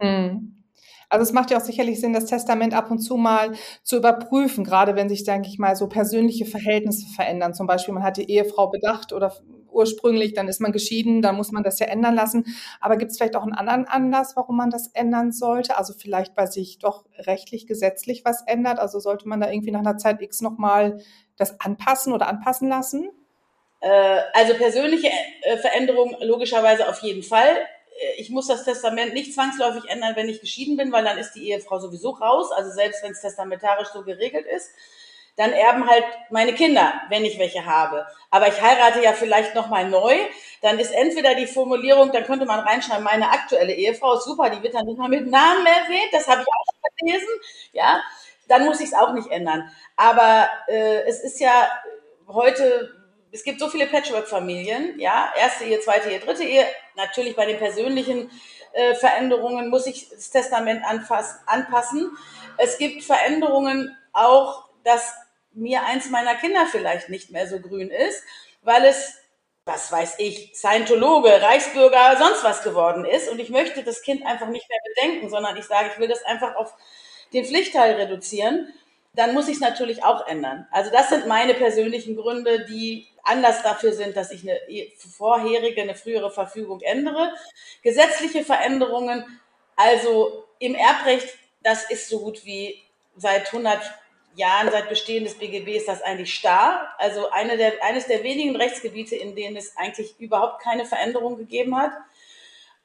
[0.00, 0.64] Mhm.
[1.08, 3.52] Also es macht ja auch sicherlich Sinn, das Testament ab und zu mal
[3.84, 7.54] zu überprüfen, gerade wenn sich, denke ich mal, so persönliche Verhältnisse verändern.
[7.54, 9.32] Zum Beispiel, man hat die Ehefrau bedacht oder
[9.76, 12.56] ursprünglich, dann ist man geschieden, dann muss man das ja ändern lassen.
[12.80, 15.76] Aber gibt es vielleicht auch einen anderen Anlass, warum man das ändern sollte?
[15.76, 18.78] Also vielleicht, weil sich doch rechtlich, gesetzlich was ändert.
[18.78, 21.00] Also sollte man da irgendwie nach einer Zeit X nochmal
[21.36, 23.10] das anpassen oder anpassen lassen?
[23.80, 25.10] Äh, also persönliche
[25.42, 27.56] äh, Veränderungen logischerweise auf jeden Fall.
[28.00, 31.32] Äh, ich muss das Testament nicht zwangsläufig ändern, wenn ich geschieden bin, weil dann ist
[31.32, 32.50] die Ehefrau sowieso raus.
[32.52, 34.70] Also selbst wenn es testamentarisch so geregelt ist,
[35.36, 38.06] dann erben halt meine Kinder, wenn ich welche habe.
[38.30, 40.14] Aber ich heirate ja vielleicht noch mal neu.
[40.62, 44.62] Dann ist entweder die Formulierung, dann könnte man reinschreiben, meine aktuelle Ehefrau ist super, die
[44.62, 46.08] wird dann nicht mal mit Namen erwähnt.
[46.12, 47.40] Das habe ich auch schon gelesen.
[47.72, 48.02] Ja,
[48.48, 49.70] dann muss ich es auch nicht ändern.
[49.96, 51.70] Aber äh, es ist ja
[52.28, 52.96] heute
[53.32, 56.64] es gibt so viele Patchwork-Familien, ja, erste Ehe, zweite Ehe, dritte Ehe.
[56.94, 58.30] Natürlich bei den persönlichen
[58.72, 62.16] äh, Veränderungen muss ich das Testament anfassen, anpassen.
[62.56, 65.14] Es gibt Veränderungen auch, dass
[65.56, 68.22] mir eins meiner Kinder vielleicht nicht mehr so grün ist,
[68.62, 69.14] weil es,
[69.64, 73.28] was weiß ich, Scientologe, Reichsbürger, sonst was geworden ist.
[73.28, 76.24] Und ich möchte das Kind einfach nicht mehr bedenken, sondern ich sage, ich will das
[76.24, 76.74] einfach auf
[77.32, 78.72] den Pflichtteil reduzieren
[79.16, 80.68] dann muss ich es natürlich auch ändern.
[80.70, 84.60] Also das sind meine persönlichen Gründe, die Anlass dafür sind, dass ich eine
[84.96, 87.32] vorherige, eine frühere Verfügung ändere.
[87.82, 89.40] Gesetzliche Veränderungen,
[89.74, 92.82] also im Erbrecht, das ist so gut wie
[93.16, 93.80] seit 100
[94.36, 96.94] Jahren, seit Bestehen des BGB ist das eigentlich starr.
[96.98, 101.76] Also eine der, eines der wenigen Rechtsgebiete, in denen es eigentlich überhaupt keine Veränderung gegeben
[101.76, 101.92] hat.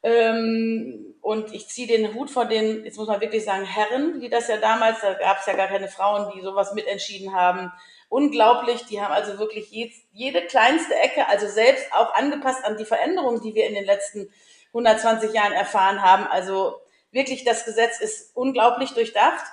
[0.04, 4.30] Ähm, und ich ziehe den Hut vor den, jetzt muss man wirklich sagen, Herren, die
[4.30, 7.72] das ja damals, da gab es ja gar keine Frauen, die sowas mitentschieden haben.
[8.10, 12.86] Unglaublich, die haben also wirklich jede, jede kleinste Ecke, also selbst auch angepasst an die
[12.86, 14.34] Veränderungen, die wir in den letzten
[14.70, 16.26] 120 Jahren erfahren haben.
[16.28, 16.80] Also
[17.12, 19.46] wirklich, das Gesetz ist unglaublich durchdacht.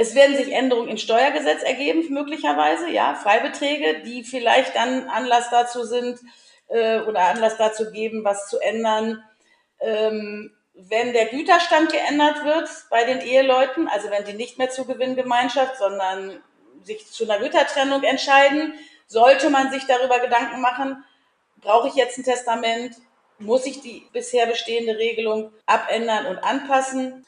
[0.00, 5.84] Es werden sich Änderungen im Steuergesetz ergeben, möglicherweise, ja, Freibeträge, die vielleicht dann Anlass dazu
[5.84, 6.20] sind
[6.68, 9.24] äh, oder Anlass dazu geben, was zu ändern
[9.80, 14.86] ähm, wenn der Güterstand geändert wird bei den Eheleuten, also wenn die nicht mehr zur
[14.86, 16.40] Gewinngemeinschaft, sondern
[16.82, 18.74] sich zu einer Gütertrennung entscheiden,
[19.06, 21.04] sollte man sich darüber Gedanken machen,
[21.60, 22.94] brauche ich jetzt ein Testament,
[23.38, 27.26] muss ich die bisher bestehende Regelung abändern und anpassen.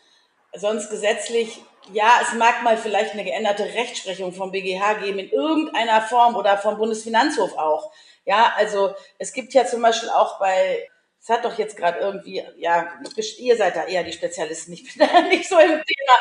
[0.55, 1.63] Sonst gesetzlich,
[1.93, 6.59] ja, es mag mal vielleicht eine geänderte Rechtsprechung vom BGH geben, in irgendeiner Form oder
[6.59, 7.93] vom Bundesfinanzhof auch.
[8.25, 10.89] Ja, also es gibt ja zum Beispiel auch bei
[11.23, 12.89] es hat doch jetzt gerade irgendwie, ja,
[13.39, 16.19] ihr seid da eher die Spezialisten, ich bin da nicht so im Thema,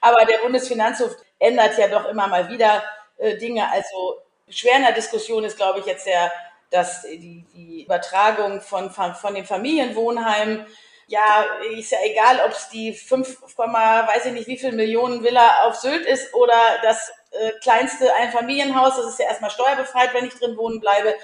[0.00, 2.84] aber der Bundesfinanzhof ändert ja doch immer mal wieder
[3.18, 3.70] äh, Dinge.
[3.70, 6.32] Also schwer in der Diskussion ist, glaube ich, jetzt der,
[6.70, 10.66] dass die, die Übertragung von, von den Familienwohnheimen,
[11.08, 11.44] ja,
[11.78, 15.76] ist ja egal, ob es die 5, weiß ich nicht, wie viel Millionen Villa auf
[15.76, 20.56] Sylt ist oder das äh, kleinste Einfamilienhaus, das ist ja erstmal steuerbefreit, wenn ich drin
[20.56, 21.14] wohnen bleibe.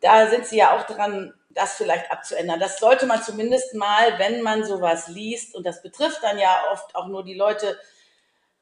[0.00, 2.60] Da sind sie ja auch dran, das vielleicht abzuändern.
[2.60, 6.94] Das sollte man zumindest mal, wenn man sowas liest, und das betrifft dann ja oft
[6.94, 7.78] auch nur die Leute,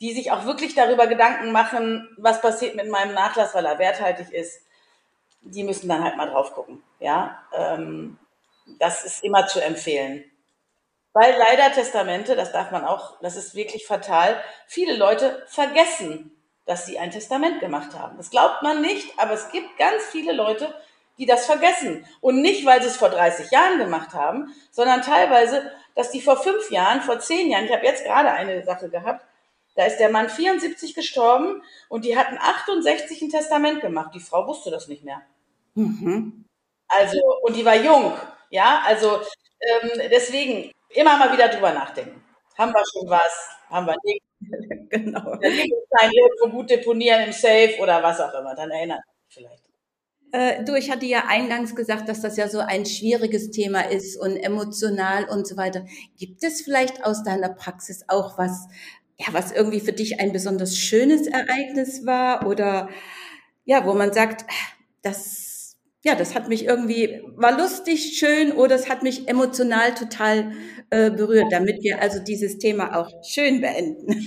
[0.01, 4.31] die sich auch wirklich darüber Gedanken machen, was passiert mit meinem Nachlass, weil er werthaltig
[4.33, 4.63] ist,
[5.43, 6.83] die müssen dann halt mal drauf gucken.
[7.01, 8.19] Ja, ähm,
[8.79, 10.30] das ist immer zu empfehlen.
[11.13, 16.31] Weil leider Testamente, das darf man auch, das ist wirklich fatal, viele Leute vergessen,
[16.67, 18.17] dass sie ein Testament gemacht haben.
[18.17, 20.73] Das glaubt man nicht, aber es gibt ganz viele Leute,
[21.19, 22.07] die das vergessen.
[22.21, 26.37] Und nicht, weil sie es vor 30 Jahren gemacht haben, sondern teilweise, dass die vor
[26.37, 29.25] fünf Jahren, vor zehn Jahren, ich habe jetzt gerade eine Sache gehabt,
[29.75, 34.15] da ist der Mann 74 gestorben und die hatten 68 ein Testament gemacht.
[34.15, 35.23] Die Frau wusste das nicht mehr.
[35.75, 36.45] Mhm.
[36.89, 38.13] Also, und die war jung.
[38.51, 39.21] Ja, also
[39.61, 42.23] ähm, deswegen immer mal wieder drüber nachdenken.
[42.57, 43.51] Haben wir schon was?
[43.69, 44.23] Haben wir nicht?
[44.91, 45.37] genau.
[45.37, 48.55] Dann irgendwo gut deponieren im Safe oder was auch immer.
[48.55, 49.65] Dann erinnert vielleicht.
[50.33, 54.17] Äh, du, ich hatte ja eingangs gesagt, dass das ja so ein schwieriges Thema ist
[54.17, 55.85] und emotional und so weiter.
[56.17, 58.69] Gibt es vielleicht aus deiner Praxis auch was,
[59.19, 62.89] ja, was irgendwie für dich ein besonders schönes Ereignis war oder
[63.65, 64.45] ja, wo man sagt,
[65.03, 65.50] das
[66.03, 70.53] ja, das hat mich irgendwie, war lustig, schön oder es hat mich emotional total
[70.89, 74.09] äh, berührt, damit wir also dieses Thema auch schön beenden.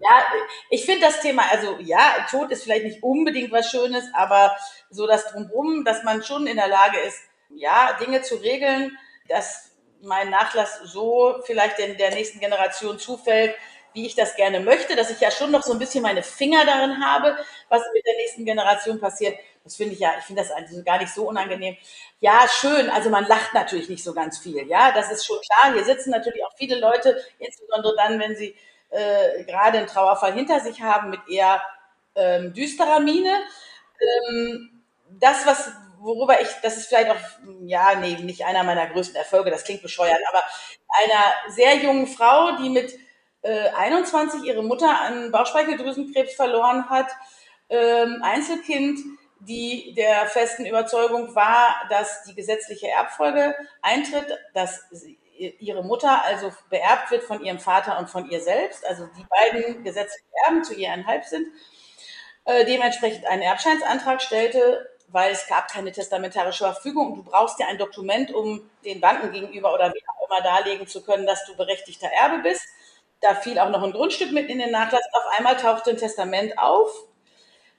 [0.00, 0.24] ja,
[0.70, 4.56] ich finde das Thema, also ja, Tod ist vielleicht nicht unbedingt was Schönes, aber
[4.90, 7.18] so das Drumherum, dass man schon in der Lage ist,
[7.50, 8.96] ja, Dinge zu regeln,
[9.28, 13.54] dass mein Nachlass so vielleicht in der nächsten Generation zufällt,
[13.94, 16.64] wie ich das gerne möchte, dass ich ja schon noch so ein bisschen meine Finger
[16.66, 17.36] darin habe,
[17.68, 19.38] was mit der nächsten Generation passiert.
[19.62, 21.76] Das finde ich ja, ich finde das also gar nicht so unangenehm.
[22.20, 22.90] Ja, schön.
[22.90, 24.68] Also man lacht natürlich nicht so ganz viel.
[24.68, 25.74] Ja, das ist schon klar.
[25.74, 28.54] Hier sitzen natürlich auch viele Leute, insbesondere dann, wenn sie
[28.90, 31.62] äh, gerade einen Trauerfall hinter sich haben, mit eher
[32.14, 33.32] ähm, düsterer Miene.
[34.00, 37.16] Ähm, das, was, worüber ich, das ist vielleicht auch,
[37.62, 40.42] ja, nee, nicht einer meiner größten Erfolge, das klingt bescheuert, aber
[41.04, 42.92] einer sehr jungen Frau, die mit
[43.44, 47.08] äh, 21 ihre Mutter an Bauchspeicheldrüsenkrebs verloren hat,
[47.68, 48.98] ähm, Einzelkind,
[49.40, 54.86] die der festen Überzeugung war, dass die gesetzliche Erbfolge eintritt, dass
[55.36, 59.84] ihre Mutter also beerbt wird von ihrem Vater und von ihr selbst, also die beiden
[59.84, 61.46] gesetzlichen Erben zu ihr einhalb sind,
[62.44, 67.66] äh, dementsprechend einen Erbscheinsantrag stellte, weil es gab keine testamentarische Verfügung und du brauchst ja
[67.66, 71.56] ein Dokument, um den Banken gegenüber oder wie auch immer darlegen zu können, dass du
[71.56, 72.66] berechtigter Erbe bist.
[73.24, 75.00] Da fiel auch noch ein Grundstück mit in den Nachlass.
[75.12, 76.90] Auf einmal tauchte ein Testament auf,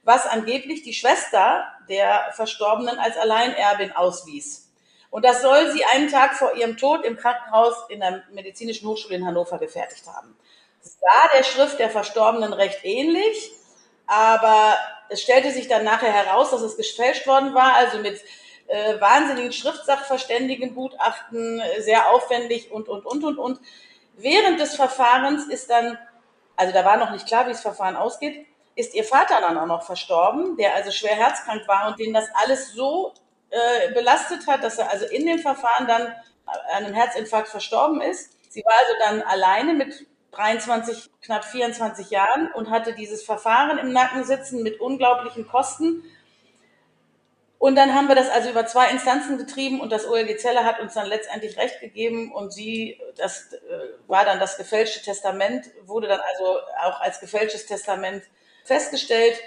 [0.02, 4.72] was angeblich die Schwester der Verstorbenen als Alleinerbin auswies.
[5.08, 9.14] Und das soll sie einen Tag vor ihrem Tod im Krankenhaus in der Medizinischen Hochschule
[9.14, 10.36] in Hannover gefertigt haben.
[10.82, 13.52] Es sah der Schrift der Verstorbenen recht ähnlich,
[14.08, 14.76] aber
[15.10, 18.20] es stellte sich dann nachher heraus, dass es gefälscht worden war, also mit
[18.66, 23.60] äh, wahnsinnigen Schriftsachverständigengutachten, sehr aufwendig und, und, und, und, und.
[24.16, 25.98] Während des Verfahrens ist dann,
[26.56, 29.66] also da war noch nicht klar, wie das Verfahren ausgeht, ist ihr Vater dann auch
[29.66, 33.12] noch verstorben, der also schwer herzkrank war und den das alles so
[33.50, 36.14] äh, belastet hat, dass er also in dem Verfahren dann
[36.46, 38.36] an einem Herzinfarkt verstorben ist.
[38.50, 43.92] Sie war also dann alleine mit 23, knapp 24 Jahren und hatte dieses Verfahren im
[43.92, 46.04] Nacken sitzen mit unglaublichen Kosten.
[47.58, 50.78] Und dann haben wir das also über zwei Instanzen getrieben und das OLG Zelle hat
[50.78, 53.58] uns dann letztendlich Recht gegeben und sie, das äh,
[54.06, 58.24] war dann das gefälschte Testament, wurde dann also auch als gefälschtes Testament
[58.64, 59.38] festgestellt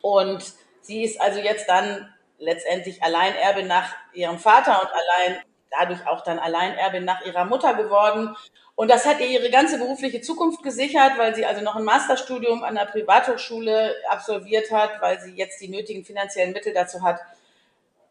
[0.00, 0.44] und
[0.80, 6.38] sie ist also jetzt dann letztendlich Alleinerbin nach ihrem Vater und allein dadurch auch dann
[6.38, 8.36] Alleinerbin nach ihrer Mutter geworden.
[8.74, 12.64] Und das hat ihr ihre ganze berufliche Zukunft gesichert, weil sie also noch ein Masterstudium
[12.64, 17.20] an der Privathochschule absolviert hat, weil sie jetzt die nötigen finanziellen Mittel dazu hat.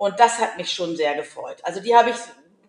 [0.02, 1.58] Und das hat mich schon sehr gefreut.
[1.62, 2.16] Also die habe ich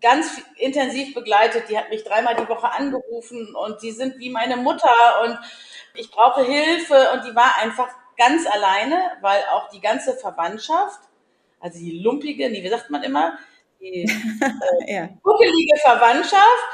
[0.02, 1.70] ganz intensiv begleitet.
[1.70, 4.92] Die hat mich dreimal die Woche angerufen und die sind wie meine Mutter
[5.24, 5.38] und
[5.94, 7.08] ich brauche Hilfe.
[7.14, 11.00] Und die war einfach ganz alleine, weil auch die ganze Verwandtschaft,
[11.58, 13.38] also die lumpige, wie sagt man immer,
[13.80, 14.08] die äh,
[14.94, 15.08] ja.
[15.22, 16.64] buckelige Verwandtschaft.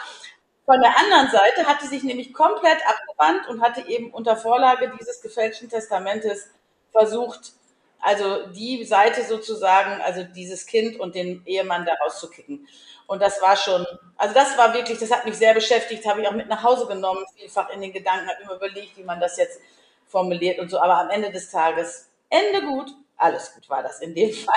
[0.65, 5.23] Von der anderen Seite hatte sich nämlich komplett abgewandt und hatte eben unter Vorlage dieses
[5.23, 6.51] gefälschten Testamentes
[6.91, 7.53] versucht,
[8.01, 12.69] also die Seite sozusagen, also dieses Kind und den Ehemann da rauszukicken.
[13.07, 13.87] Und das war schon,
[14.17, 16.87] also das war wirklich, das hat mich sehr beschäftigt, habe ich auch mit nach Hause
[16.87, 19.61] genommen, vielfach in den Gedanken, habe immer überlegt, wie man das jetzt
[20.07, 20.79] formuliert und so.
[20.79, 24.55] Aber am Ende des Tages, Ende gut, alles gut war das in dem Fall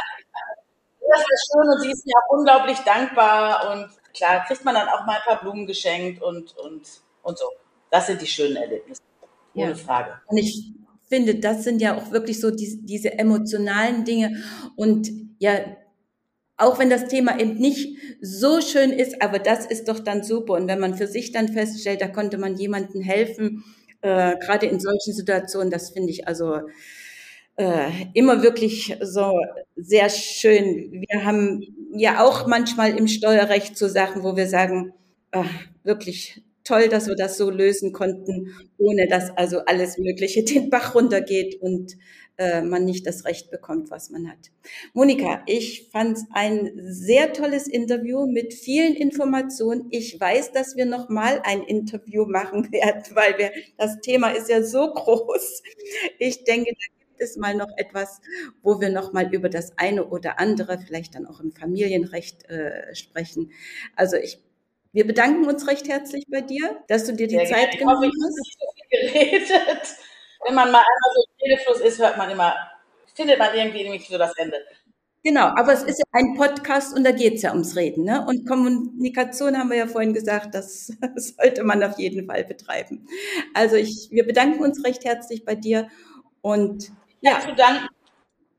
[1.11, 4.87] das ist schön und sie ist mir auch unglaublich dankbar und klar kriegt man dann
[4.89, 6.87] auch mal ein paar Blumen geschenkt und, und,
[7.23, 7.45] und so.
[7.89, 9.01] Das sind die schönen Erlebnisse.
[9.53, 9.75] Ohne ja.
[9.75, 10.21] Frage.
[10.27, 10.71] Und ich
[11.11, 14.37] finde, das sind ja auch wirklich so die, diese emotionalen Dinge
[14.75, 15.59] und ja,
[16.57, 20.53] auch wenn das Thema eben nicht so schön ist, aber das ist doch dann super.
[20.53, 23.63] Und wenn man für sich dann feststellt, da konnte man jemandem helfen,
[24.01, 26.59] äh, gerade in solchen Situationen, das finde ich also
[27.57, 29.39] äh, immer wirklich so
[29.75, 31.03] sehr schön.
[31.09, 31.63] Wir haben
[31.95, 34.93] ja auch manchmal im Steuerrecht so Sachen, wo wir sagen,
[35.31, 35.43] äh,
[35.83, 40.95] wirklich toll, dass wir das so lösen konnten, ohne dass also alles Mögliche den Bach
[40.95, 41.97] runtergeht und
[42.37, 44.51] äh, man nicht das Recht bekommt, was man hat.
[44.93, 49.87] Monika, ich fand es ein sehr tolles Interview mit vielen Informationen.
[49.91, 54.49] Ich weiß, dass wir noch mal ein Interview machen werden, weil wir das Thema ist
[54.49, 55.63] ja so groß.
[56.19, 58.19] Ich denke, da es mal noch etwas,
[58.63, 62.93] wo wir noch mal über das eine oder andere, vielleicht dann auch im Familienrecht äh,
[62.95, 63.51] sprechen.
[63.95, 64.39] Also ich
[64.93, 68.39] wir bedanken uns recht herzlich bei dir, dass du dir die Sehr Zeit genommen hast.
[68.45, 69.95] Ich so viel geredet.
[70.45, 72.55] Wenn man mal einmal so im Redefluss ist, hört man immer,
[73.13, 74.57] findet man irgendwie nämlich so das Ende.
[75.23, 78.05] Genau, aber es ist ja ein Podcast und da geht es ja ums Reden.
[78.05, 78.25] Ne?
[78.25, 83.07] Und Kommunikation haben wir ja vorhin gesagt, das sollte man auf jeden Fall betreiben.
[83.53, 85.89] Also ich, wir bedanken uns recht herzlich bei dir
[86.41, 87.87] und ja, zu danken.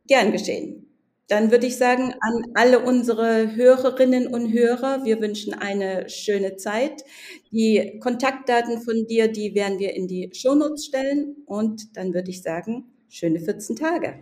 [0.07, 0.92] Gern geschehen.
[1.33, 7.05] Dann würde ich sagen, an alle unsere Hörerinnen und Hörer, wir wünschen eine schöne Zeit.
[7.51, 11.37] Die Kontaktdaten von dir, die werden wir in die Shownotes stellen.
[11.47, 14.17] Und dann würde ich sagen, schöne 14 Tage.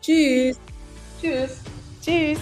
[0.00, 0.56] Tschüss.
[1.20, 1.56] Tschüss.
[2.00, 2.38] Tschüss.